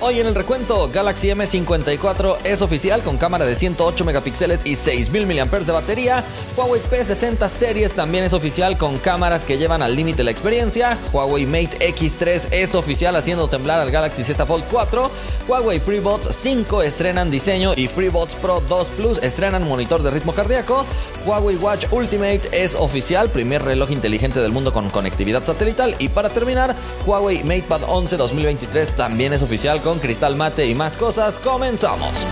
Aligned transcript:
Hoy 0.00 0.20
en 0.20 0.28
el 0.28 0.36
recuento, 0.36 0.88
Galaxy 0.94 1.26
M54 1.30 2.36
es 2.44 2.62
oficial 2.62 3.02
con 3.02 3.18
cámara 3.18 3.44
de 3.44 3.56
108 3.56 4.04
megapíxeles 4.04 4.64
y 4.64 4.76
6000 4.76 5.26
mAh 5.26 5.58
de 5.58 5.72
batería. 5.72 6.22
Huawei 6.56 6.80
P60 6.80 7.48
Series 7.48 7.94
también 7.94 8.22
es 8.22 8.32
oficial 8.32 8.78
con 8.78 8.98
cámaras 8.98 9.44
que 9.44 9.58
llevan 9.58 9.82
al 9.82 9.96
límite 9.96 10.22
la 10.22 10.30
experiencia. 10.30 10.96
Huawei 11.12 11.46
Mate 11.46 11.92
X3 11.92 12.46
es 12.52 12.76
oficial 12.76 13.16
haciendo 13.16 13.48
temblar 13.48 13.80
al 13.80 13.90
Galaxy 13.90 14.22
Z 14.22 14.46
Fold 14.46 14.66
4. 14.70 15.10
Huawei 15.48 15.80
FreeBuds 15.80 16.28
5 16.30 16.82
estrenan 16.84 17.32
diseño 17.32 17.72
y 17.74 17.88
FreeBuds 17.88 18.36
Pro 18.36 18.62
2 18.68 18.90
Plus 18.90 19.18
estrenan 19.18 19.66
monitor 19.66 20.04
de 20.04 20.12
ritmo 20.12 20.32
cardíaco. 20.32 20.84
Huawei 21.26 21.56
Watch 21.56 21.86
Ultimate 21.90 22.42
es 22.52 22.76
oficial, 22.76 23.30
primer 23.30 23.64
reloj 23.64 23.90
inteligente 23.90 24.38
del 24.38 24.52
mundo 24.52 24.72
con 24.72 24.90
conectividad 24.90 25.44
satelital. 25.44 25.96
Y 25.98 26.10
para 26.10 26.28
terminar, 26.28 26.76
Huawei 27.04 27.42
MatePad 27.42 27.82
11 27.88 28.16
2023 28.16 28.94
también 28.94 29.32
es 29.32 29.42
oficial 29.42 29.82
cristal 29.96 30.36
mate 30.36 30.66
y 30.66 30.74
más 30.74 30.98
cosas, 30.98 31.38
comenzamos. 31.38 32.26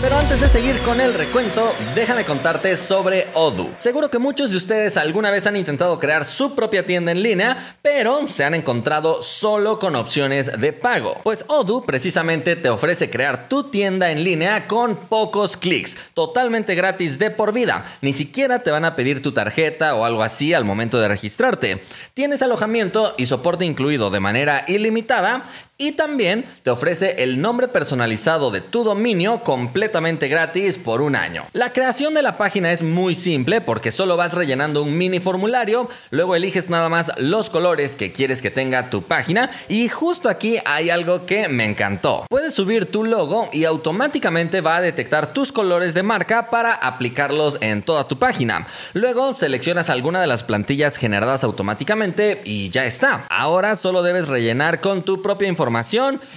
Pero 0.00 0.16
antes 0.16 0.40
de 0.40 0.48
seguir 0.48 0.78
con 0.82 1.00
el 1.00 1.12
recuento, 1.12 1.74
déjame 1.96 2.24
contarte 2.24 2.76
sobre 2.76 3.26
Odoo. 3.34 3.72
Seguro 3.74 4.08
que 4.08 4.20
muchos 4.20 4.52
de 4.52 4.56
ustedes 4.56 4.96
alguna 4.96 5.32
vez 5.32 5.48
han 5.48 5.56
intentado 5.56 5.98
crear 5.98 6.24
su 6.24 6.54
propia 6.54 6.86
tienda 6.86 7.10
en 7.10 7.20
línea, 7.20 7.76
pero 7.82 8.28
se 8.28 8.44
han 8.44 8.54
encontrado 8.54 9.20
solo 9.20 9.80
con 9.80 9.96
opciones 9.96 10.52
de 10.60 10.72
pago. 10.72 11.16
Pues 11.24 11.44
Odoo 11.48 11.84
precisamente 11.84 12.54
te 12.54 12.68
ofrece 12.68 13.10
crear 13.10 13.48
tu 13.48 13.64
tienda 13.64 14.12
en 14.12 14.22
línea 14.22 14.68
con 14.68 14.94
pocos 14.94 15.56
clics, 15.56 15.96
totalmente 16.14 16.76
gratis 16.76 17.18
de 17.18 17.32
por 17.32 17.52
vida. 17.52 17.84
Ni 18.00 18.12
siquiera 18.12 18.60
te 18.60 18.70
van 18.70 18.84
a 18.84 18.94
pedir 18.94 19.20
tu 19.20 19.32
tarjeta 19.32 19.96
o 19.96 20.04
algo 20.04 20.22
así 20.22 20.54
al 20.54 20.64
momento 20.64 21.00
de 21.00 21.08
registrarte. 21.08 21.82
Tienes 22.14 22.42
alojamiento 22.42 23.14
y 23.18 23.26
soporte 23.26 23.64
incluido 23.64 24.10
de 24.10 24.20
manera 24.20 24.64
ilimitada 24.68 25.42
y 25.80 25.92
también 25.92 26.44
te 26.64 26.70
ofrece 26.70 27.22
el 27.22 27.40
nombre 27.40 27.68
personalizado 27.68 28.50
de 28.50 28.60
tu 28.60 28.82
dominio 28.82 29.44
completamente 29.44 30.26
gratis 30.26 30.76
por 30.76 31.00
un 31.00 31.14
año. 31.14 31.46
La 31.52 31.72
creación 31.72 32.14
de 32.14 32.22
la 32.22 32.36
página 32.36 32.72
es 32.72 32.82
muy 32.82 33.14
simple 33.14 33.60
porque 33.60 33.92
solo 33.92 34.16
vas 34.16 34.34
rellenando 34.34 34.82
un 34.82 34.98
mini 34.98 35.20
formulario, 35.20 35.88
luego 36.10 36.34
eliges 36.34 36.68
nada 36.68 36.88
más 36.88 37.12
los 37.18 37.48
colores 37.48 37.94
que 37.94 38.10
quieres 38.10 38.42
que 38.42 38.50
tenga 38.50 38.90
tu 38.90 39.02
página 39.02 39.50
y 39.68 39.86
justo 39.86 40.28
aquí 40.28 40.56
hay 40.64 40.90
algo 40.90 41.26
que 41.26 41.48
me 41.48 41.64
encantó. 41.64 42.26
Puedes 42.28 42.54
subir 42.54 42.86
tu 42.86 43.04
logo 43.04 43.48
y 43.52 43.64
automáticamente 43.64 44.60
va 44.60 44.78
a 44.78 44.80
detectar 44.80 45.32
tus 45.32 45.52
colores 45.52 45.94
de 45.94 46.02
marca 46.02 46.50
para 46.50 46.72
aplicarlos 46.72 47.56
en 47.60 47.82
toda 47.82 48.08
tu 48.08 48.18
página. 48.18 48.66
Luego 48.94 49.32
seleccionas 49.32 49.90
alguna 49.90 50.20
de 50.20 50.26
las 50.26 50.42
plantillas 50.42 50.96
generadas 50.96 51.44
automáticamente 51.44 52.42
y 52.44 52.68
ya 52.70 52.84
está. 52.84 53.26
Ahora 53.30 53.76
solo 53.76 54.02
debes 54.02 54.26
rellenar 54.26 54.80
con 54.80 55.04
tu 55.04 55.22
propia 55.22 55.46
información 55.46 55.67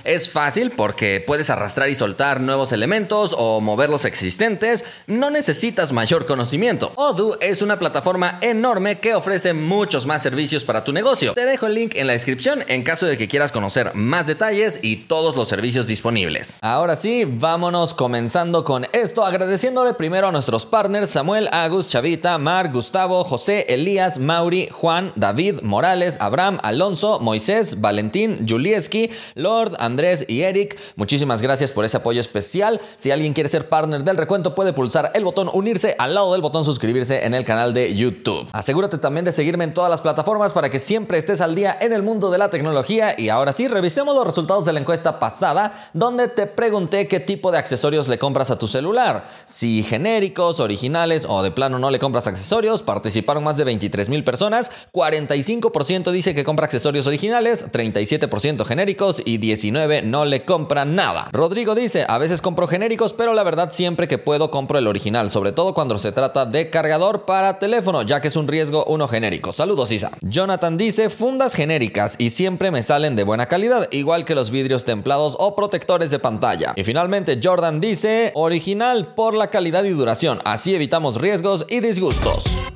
es 0.04 0.30
fácil 0.30 0.72
porque 0.72 1.24
puedes 1.26 1.50
arrastrar 1.50 1.90
y 1.90 1.96
soltar 1.96 2.42
nuevos 2.42 2.72
elementos 2.72 3.36
o 3.38 3.62
mover 3.62 3.90
los 3.90 4.06
existentes. 4.06 4.86
No 5.08 5.30
necesitas 5.30 5.92
mayor 5.92 6.26
conocimiento. 6.26 6.92
Odoo 6.96 7.38
es 7.42 7.62
una 7.62 7.80
plataforma 7.80 8.38
enorme 8.42 9.00
que 9.00 9.14
ofrece 9.14 9.54
muchos 9.54 10.06
más 10.06 10.22
servicios 10.22 10.64
para 10.64 10.84
tu 10.84 10.92
negocio. 10.92 11.34
Te 11.34 11.46
dejo 11.46 11.68
el 11.68 11.76
link 11.76 11.96
en 11.96 12.08
la 12.08 12.14
descripción 12.14 12.64
en 12.68 12.84
caso 12.84 13.06
de 13.06 13.18
que 13.18 13.28
quieras 13.28 13.52
conocer 13.52 13.92
más 13.96 14.28
detalles 14.28 14.80
y 14.82 14.98
todos 15.08 15.36
los 15.36 15.48
servicios 15.48 15.88
disponibles. 15.88 16.58
Ahora 16.62 16.96
sí, 16.96 17.26
vámonos 17.26 17.94
comenzando 17.94 18.64
con 18.64 18.88
esto, 18.94 19.26
agradeciéndole 19.26 19.94
primero 19.94 20.28
a 20.28 20.32
nuestros 20.32 20.66
partners 20.66 21.10
Samuel, 21.10 21.50
Agus, 21.52 21.90
Chavita, 21.90 22.38
Mar, 22.38 22.72
Gustavo, 22.72 23.24
José, 23.24 23.66
Elías, 23.70 24.20
Mauri, 24.20 24.70
Juan, 24.72 25.14
David, 25.16 25.62
Morales, 25.62 26.18
Abraham, 26.20 26.60
Alonso, 26.64 27.20
Moisés, 27.20 27.82
Valentín, 27.82 28.46
Julieski, 28.48 29.10
Lord, 29.36 29.76
Andrés 29.80 30.26
y 30.28 30.42
Eric, 30.42 30.80
muchísimas 30.96 31.42
gracias 31.42 31.72
por 31.72 31.86
ese 31.86 31.98
apoyo 31.98 32.20
especial. 32.20 32.82
Si 32.96 33.12
alguien 33.12 33.34
quiere 33.34 33.50
ser 33.50 33.70
partner 33.70 34.04
del 34.04 34.18
recuento, 34.18 34.56
puede 34.56 34.74
pulsar 34.74 35.12
el 35.14 35.24
botón 35.24 35.50
unirse 35.54 35.96
al 35.98 36.14
lado 36.14 36.32
del 36.34 36.42
botón 36.42 36.66
suscribirse 36.66 37.26
en 37.26 37.34
el 37.34 37.46
canal 37.46 37.74
de 37.74 37.96
YouTube. 37.96 38.48
Asegúrate 38.52 38.98
también 38.98 39.26
de 39.26 39.32
seguirme 39.32 39.64
en 39.64 39.74
todas 39.74 39.90
las 39.90 40.02
plataformas 40.02 40.54
para 40.54 40.70
que 40.70 40.80
siempre 40.80 41.18
estés 41.18 41.42
al 41.42 41.56
día 41.56 41.78
en 41.80 41.94
el 41.94 42.04
mundo 42.04 42.32
de 42.32 42.38
la 42.38 42.50
tecnología. 42.50 43.16
Y 43.18 43.30
ahora 43.30 43.54
sí, 43.54 43.68
revisemos 43.68 44.16
los 44.16 44.26
resultados 44.26 44.66
de 44.66 44.74
la 44.74 44.80
encuesta 44.80 45.20
pasada, 45.20 45.90
donde 45.94 46.28
te 46.28 46.48
pregunté 46.48 47.08
qué 47.08 47.20
tipo 47.20 47.52
de 47.52 47.58
accesorios 47.58 48.08
le 48.08 48.18
compras 48.18 48.52
a 48.52 48.60
tu 48.60 48.68
celular. 48.68 49.26
Si 49.46 49.84
genéricos, 49.84 50.60
originales 50.60 51.26
o 51.28 51.44
de 51.44 51.52
plano 51.52 51.80
no 51.80 51.90
le 51.90 52.00
compras 52.00 52.28
accesorios, 52.28 52.84
participaron 52.84 53.44
más 53.44 53.58
de 53.58 53.64
23 53.64 54.10
mil 54.10 54.24
personas. 54.24 54.72
45% 54.94 56.12
dice 56.12 56.34
que 56.34 56.44
compra 56.44 56.66
accesorios 56.66 57.08
originales, 57.08 57.72
37% 57.72 58.66
genéricos 58.66 59.11
y 59.26 59.38
19 59.38 60.04
no 60.04 60.26
le 60.26 60.46
compran 60.46 60.96
nada. 60.96 61.28
Rodrigo 61.32 61.76
dice, 61.76 62.06
a 62.08 62.18
veces 62.18 62.42
compro 62.42 62.68
genéricos, 62.68 63.14
pero 63.14 63.34
la 63.34 63.44
verdad 63.44 63.72
siempre 63.72 64.08
que 64.08 64.18
puedo 64.18 64.52
compro 64.52 64.78
el 64.78 64.88
original, 64.88 65.30
sobre 65.30 65.52
todo 65.52 65.74
cuando 65.74 65.98
se 65.98 66.12
trata 66.12 66.46
de 66.46 66.70
cargador 66.70 67.26
para 67.26 67.60
teléfono, 67.60 68.04
ya 68.04 68.22
que 68.22 68.30
es 68.30 68.36
un 68.36 68.48
riesgo 68.48 68.86
uno 68.86 69.08
genérico. 69.08 69.52
Saludos 69.52 69.92
Isa. 69.92 70.12
Jonathan 70.22 70.78
dice, 70.78 71.10
fundas 71.10 71.54
genéricas 71.54 72.16
y 72.18 72.30
siempre 72.30 72.72
me 72.72 72.84
salen 72.84 73.16
de 73.16 73.24
buena 73.24 73.48
calidad, 73.48 73.88
igual 73.92 74.26
que 74.26 74.36
los 74.36 74.52
vidrios 74.52 74.86
templados 74.86 75.36
o 75.40 75.56
protectores 75.56 76.12
de 76.12 76.20
pantalla. 76.20 76.74
Y 76.76 76.84
finalmente 76.84 77.40
Jordan 77.44 77.80
dice, 77.80 78.32
original 78.36 79.14
por 79.14 79.34
la 79.34 79.48
calidad 79.48 79.84
y 79.84 79.90
duración, 79.90 80.40
así 80.46 80.76
evitamos 80.76 81.20
riesgos 81.20 81.66
y 81.70 81.80
disgustos. 81.80 82.71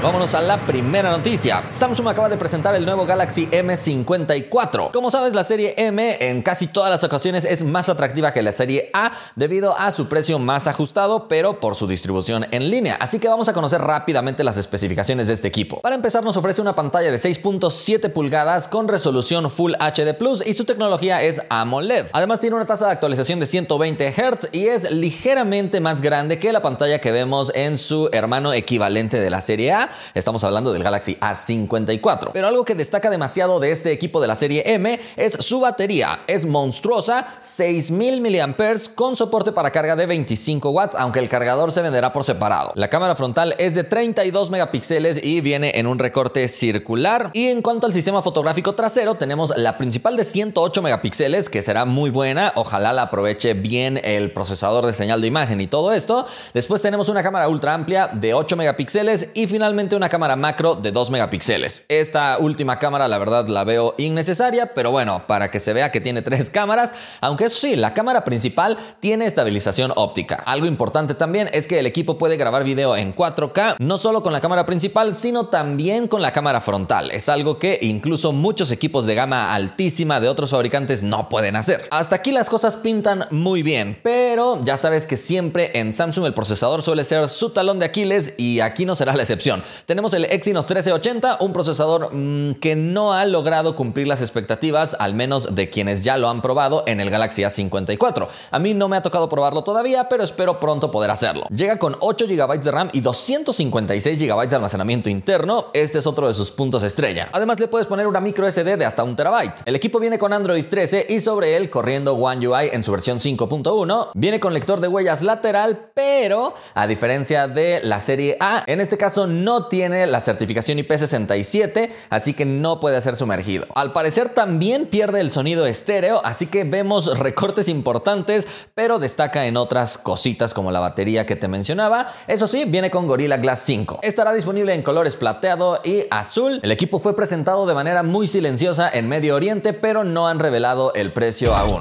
Vámonos 0.00 0.32
a 0.36 0.42
la 0.42 0.58
primera 0.58 1.10
noticia. 1.10 1.64
Samsung 1.66 2.06
acaba 2.06 2.28
de 2.28 2.36
presentar 2.36 2.72
el 2.76 2.84
nuevo 2.84 3.04
Galaxy 3.04 3.48
M54. 3.48 4.92
Como 4.92 5.10
sabes, 5.10 5.34
la 5.34 5.42
serie 5.42 5.74
M 5.76 6.16
en 6.20 6.42
casi 6.42 6.68
todas 6.68 6.88
las 6.88 7.02
ocasiones 7.02 7.44
es 7.44 7.64
más 7.64 7.88
atractiva 7.88 8.32
que 8.32 8.40
la 8.40 8.52
serie 8.52 8.90
A 8.94 9.10
debido 9.34 9.76
a 9.76 9.90
su 9.90 10.08
precio 10.08 10.38
más 10.38 10.68
ajustado, 10.68 11.26
pero 11.26 11.58
por 11.58 11.74
su 11.74 11.88
distribución 11.88 12.46
en 12.52 12.70
línea. 12.70 12.94
Así 13.00 13.18
que 13.18 13.26
vamos 13.26 13.48
a 13.48 13.52
conocer 13.52 13.80
rápidamente 13.80 14.44
las 14.44 14.56
especificaciones 14.56 15.26
de 15.26 15.34
este 15.34 15.48
equipo. 15.48 15.80
Para 15.80 15.96
empezar, 15.96 16.22
nos 16.22 16.36
ofrece 16.36 16.62
una 16.62 16.76
pantalla 16.76 17.10
de 17.10 17.16
6.7 17.18 18.12
pulgadas 18.12 18.68
con 18.68 18.86
resolución 18.86 19.50
Full 19.50 19.72
HD 19.80 20.16
Plus 20.16 20.46
y 20.46 20.54
su 20.54 20.64
tecnología 20.64 21.22
es 21.22 21.42
AMOLED. 21.48 22.06
Además, 22.12 22.38
tiene 22.38 22.54
una 22.54 22.66
tasa 22.66 22.86
de 22.86 22.92
actualización 22.92 23.40
de 23.40 23.46
120 23.46 24.12
Hz 24.12 24.50
y 24.52 24.68
es 24.68 24.92
ligeramente 24.92 25.80
más 25.80 26.00
grande 26.00 26.38
que 26.38 26.52
la 26.52 26.62
pantalla 26.62 27.00
que 27.00 27.10
vemos 27.10 27.50
en 27.56 27.76
su 27.76 28.08
hermano 28.12 28.52
equivalente 28.52 29.18
de 29.18 29.30
la 29.30 29.40
serie 29.40 29.72
A 29.72 29.87
Estamos 30.14 30.44
hablando 30.44 30.72
del 30.72 30.82
Galaxy 30.82 31.16
A54. 31.16 32.30
Pero 32.32 32.48
algo 32.48 32.64
que 32.64 32.74
destaca 32.74 33.10
demasiado 33.10 33.60
de 33.60 33.70
este 33.70 33.92
equipo 33.92 34.20
de 34.20 34.26
la 34.26 34.34
serie 34.34 34.62
M 34.66 34.98
es 35.16 35.32
su 35.40 35.60
batería. 35.60 36.20
Es 36.26 36.46
monstruosa, 36.46 37.26
6000 37.40 38.20
mAh 38.20 38.56
con 38.94 39.16
soporte 39.16 39.52
para 39.52 39.70
carga 39.70 39.96
de 39.96 40.06
25 40.06 40.70
watts, 40.70 40.96
aunque 40.96 41.18
el 41.18 41.28
cargador 41.28 41.72
se 41.72 41.82
venderá 41.82 42.12
por 42.12 42.24
separado. 42.24 42.72
La 42.74 42.88
cámara 42.88 43.14
frontal 43.14 43.54
es 43.58 43.74
de 43.74 43.84
32 43.84 44.50
megapíxeles 44.50 45.22
y 45.22 45.40
viene 45.40 45.72
en 45.74 45.86
un 45.86 45.98
recorte 45.98 46.46
circular. 46.48 47.30
Y 47.32 47.48
en 47.48 47.62
cuanto 47.62 47.86
al 47.86 47.92
sistema 47.92 48.22
fotográfico 48.22 48.74
trasero, 48.74 49.14
tenemos 49.14 49.52
la 49.56 49.78
principal 49.78 50.16
de 50.16 50.24
108 50.24 50.82
megapíxeles, 50.82 51.48
que 51.48 51.62
será 51.62 51.84
muy 51.84 52.10
buena. 52.10 52.52
Ojalá 52.56 52.92
la 52.92 53.02
aproveche 53.02 53.54
bien 53.54 54.00
el 54.02 54.32
procesador 54.32 54.86
de 54.86 54.92
señal 54.92 55.20
de 55.20 55.26
imagen 55.26 55.60
y 55.60 55.66
todo 55.66 55.92
esto. 55.92 56.26
Después 56.54 56.82
tenemos 56.82 57.08
una 57.08 57.22
cámara 57.22 57.48
ultra 57.48 57.74
amplia 57.74 58.08
de 58.08 58.34
8 58.34 58.56
megapíxeles 58.56 59.30
y 59.34 59.46
finalmente 59.46 59.77
una 59.78 60.08
cámara 60.08 60.34
macro 60.34 60.74
de 60.74 60.90
2 60.90 61.10
megapíxeles. 61.10 61.84
Esta 61.88 62.38
última 62.38 62.80
cámara 62.80 63.06
la 63.06 63.16
verdad 63.18 63.46
la 63.46 63.62
veo 63.62 63.94
innecesaria, 63.96 64.74
pero 64.74 64.90
bueno, 64.90 65.22
para 65.28 65.52
que 65.52 65.60
se 65.60 65.72
vea 65.72 65.92
que 65.92 66.00
tiene 66.00 66.22
tres 66.28 66.50
cámaras, 66.50 66.94
aunque 67.20 67.44
eso 67.44 67.60
sí, 67.60 67.76
la 67.76 67.94
cámara 67.94 68.24
principal 68.24 68.76
tiene 68.98 69.26
estabilización 69.26 69.92
óptica. 69.94 70.42
Algo 70.46 70.66
importante 70.66 71.14
también 71.14 71.48
es 71.52 71.68
que 71.68 71.78
el 71.78 71.86
equipo 71.86 72.18
puede 72.18 72.36
grabar 72.36 72.64
video 72.64 72.96
en 72.96 73.14
4K, 73.14 73.76
no 73.78 73.98
solo 73.98 74.22
con 74.22 74.32
la 74.32 74.40
cámara 74.40 74.66
principal, 74.66 75.14
sino 75.14 75.46
también 75.46 76.08
con 76.08 76.22
la 76.22 76.32
cámara 76.32 76.60
frontal. 76.60 77.12
Es 77.12 77.28
algo 77.28 77.60
que 77.60 77.78
incluso 77.80 78.32
muchos 78.32 78.72
equipos 78.72 79.06
de 79.06 79.14
gama 79.14 79.54
altísima 79.54 80.20
de 80.20 80.28
otros 80.28 80.50
fabricantes 80.50 81.04
no 81.04 81.28
pueden 81.28 81.54
hacer. 81.54 81.86
Hasta 81.92 82.16
aquí 82.16 82.32
las 82.32 82.50
cosas 82.50 82.76
pintan 82.76 83.28
muy 83.30 83.62
bien, 83.62 83.96
pero 84.02 84.62
ya 84.64 84.76
sabes 84.76 85.06
que 85.06 85.16
siempre 85.16 85.78
en 85.78 85.92
Samsung 85.92 86.26
el 86.26 86.34
procesador 86.34 86.82
suele 86.82 87.04
ser 87.04 87.28
su 87.28 87.50
talón 87.50 87.78
de 87.78 87.86
Aquiles 87.86 88.34
y 88.38 88.58
aquí 88.60 88.84
no 88.84 88.96
será 88.96 89.14
la 89.14 89.22
excepción. 89.22 89.62
Tenemos 89.86 90.14
el 90.14 90.24
Exynos 90.24 90.64
1380, 90.64 91.38
un 91.40 91.52
procesador 91.52 92.10
mm, 92.12 92.54
que 92.54 92.76
no 92.76 93.12
ha 93.12 93.24
logrado 93.24 93.76
cumplir 93.76 94.06
las 94.06 94.20
expectativas, 94.20 94.96
al 94.98 95.14
menos 95.14 95.54
de 95.54 95.68
quienes 95.70 96.02
ya 96.02 96.16
lo 96.16 96.28
han 96.28 96.42
probado 96.42 96.84
en 96.86 97.00
el 97.00 97.10
Galaxy 97.10 97.42
A54. 97.42 98.28
A 98.50 98.58
mí 98.58 98.74
no 98.74 98.88
me 98.88 98.96
ha 98.96 99.02
tocado 99.02 99.28
probarlo 99.28 99.62
todavía, 99.62 100.08
pero 100.08 100.24
espero 100.24 100.60
pronto 100.60 100.90
poder 100.90 101.10
hacerlo. 101.10 101.44
Llega 101.50 101.78
con 101.78 101.96
8 102.00 102.26
GB 102.28 102.60
de 102.60 102.70
RAM 102.70 102.88
y 102.92 103.00
256 103.00 104.18
GB 104.18 104.48
de 104.48 104.56
almacenamiento 104.56 105.10
interno. 105.10 105.66
Este 105.72 105.98
es 105.98 106.06
otro 106.06 106.28
de 106.28 106.34
sus 106.34 106.50
puntos 106.50 106.82
estrella. 106.82 107.28
Además, 107.32 107.60
le 107.60 107.68
puedes 107.68 107.86
poner 107.86 108.06
una 108.06 108.20
micro 108.20 108.50
SD 108.50 108.76
de 108.76 108.84
hasta 108.84 109.04
un 109.04 109.16
terabyte. 109.16 109.62
El 109.64 109.76
equipo 109.76 109.98
viene 109.98 110.18
con 110.18 110.32
Android 110.32 110.66
13 110.66 111.06
y 111.08 111.20
sobre 111.20 111.56
él 111.56 111.70
corriendo 111.70 112.14
One 112.14 112.46
UI 112.46 112.70
en 112.72 112.82
su 112.82 112.92
versión 112.92 113.18
5.1. 113.18 114.10
Viene 114.14 114.40
con 114.40 114.54
lector 114.54 114.80
de 114.80 114.88
huellas 114.88 115.22
lateral, 115.22 115.90
pero 115.94 116.54
a 116.74 116.86
diferencia 116.86 117.48
de 117.48 117.80
la 117.82 118.00
serie 118.00 118.36
A, 118.40 118.64
en 118.66 118.80
este 118.80 118.96
caso 118.96 119.26
no 119.26 119.57
no 119.58 119.66
tiene 119.66 120.06
la 120.06 120.20
certificación 120.20 120.78
IP67, 120.78 121.90
así 122.10 122.32
que 122.34 122.44
no 122.44 122.78
puede 122.78 123.00
ser 123.00 123.16
sumergido. 123.16 123.66
Al 123.74 123.92
parecer 123.92 124.28
también 124.28 124.86
pierde 124.86 125.20
el 125.20 125.32
sonido 125.32 125.66
estéreo, 125.66 126.20
así 126.24 126.46
que 126.46 126.62
vemos 126.62 127.18
recortes 127.18 127.68
importantes, 127.68 128.46
pero 128.74 129.00
destaca 129.00 129.46
en 129.46 129.56
otras 129.56 129.98
cositas 129.98 130.54
como 130.54 130.70
la 130.70 130.78
batería 130.78 131.26
que 131.26 131.34
te 131.34 131.48
mencionaba. 131.48 132.06
Eso 132.28 132.46
sí, 132.46 132.66
viene 132.66 132.90
con 132.90 133.08
Gorilla 133.08 133.36
Glass 133.38 133.62
5. 133.62 133.98
Estará 134.02 134.32
disponible 134.32 134.74
en 134.74 134.82
colores 134.82 135.16
plateado 135.16 135.80
y 135.82 136.04
azul. 136.10 136.60
El 136.62 136.70
equipo 136.70 137.00
fue 137.00 137.16
presentado 137.16 137.66
de 137.66 137.74
manera 137.74 138.04
muy 138.04 138.28
silenciosa 138.28 138.88
en 138.88 139.08
Medio 139.08 139.34
Oriente, 139.34 139.72
pero 139.72 140.04
no 140.04 140.28
han 140.28 140.38
revelado 140.38 140.92
el 140.94 141.12
precio 141.12 141.54
aún. 141.56 141.78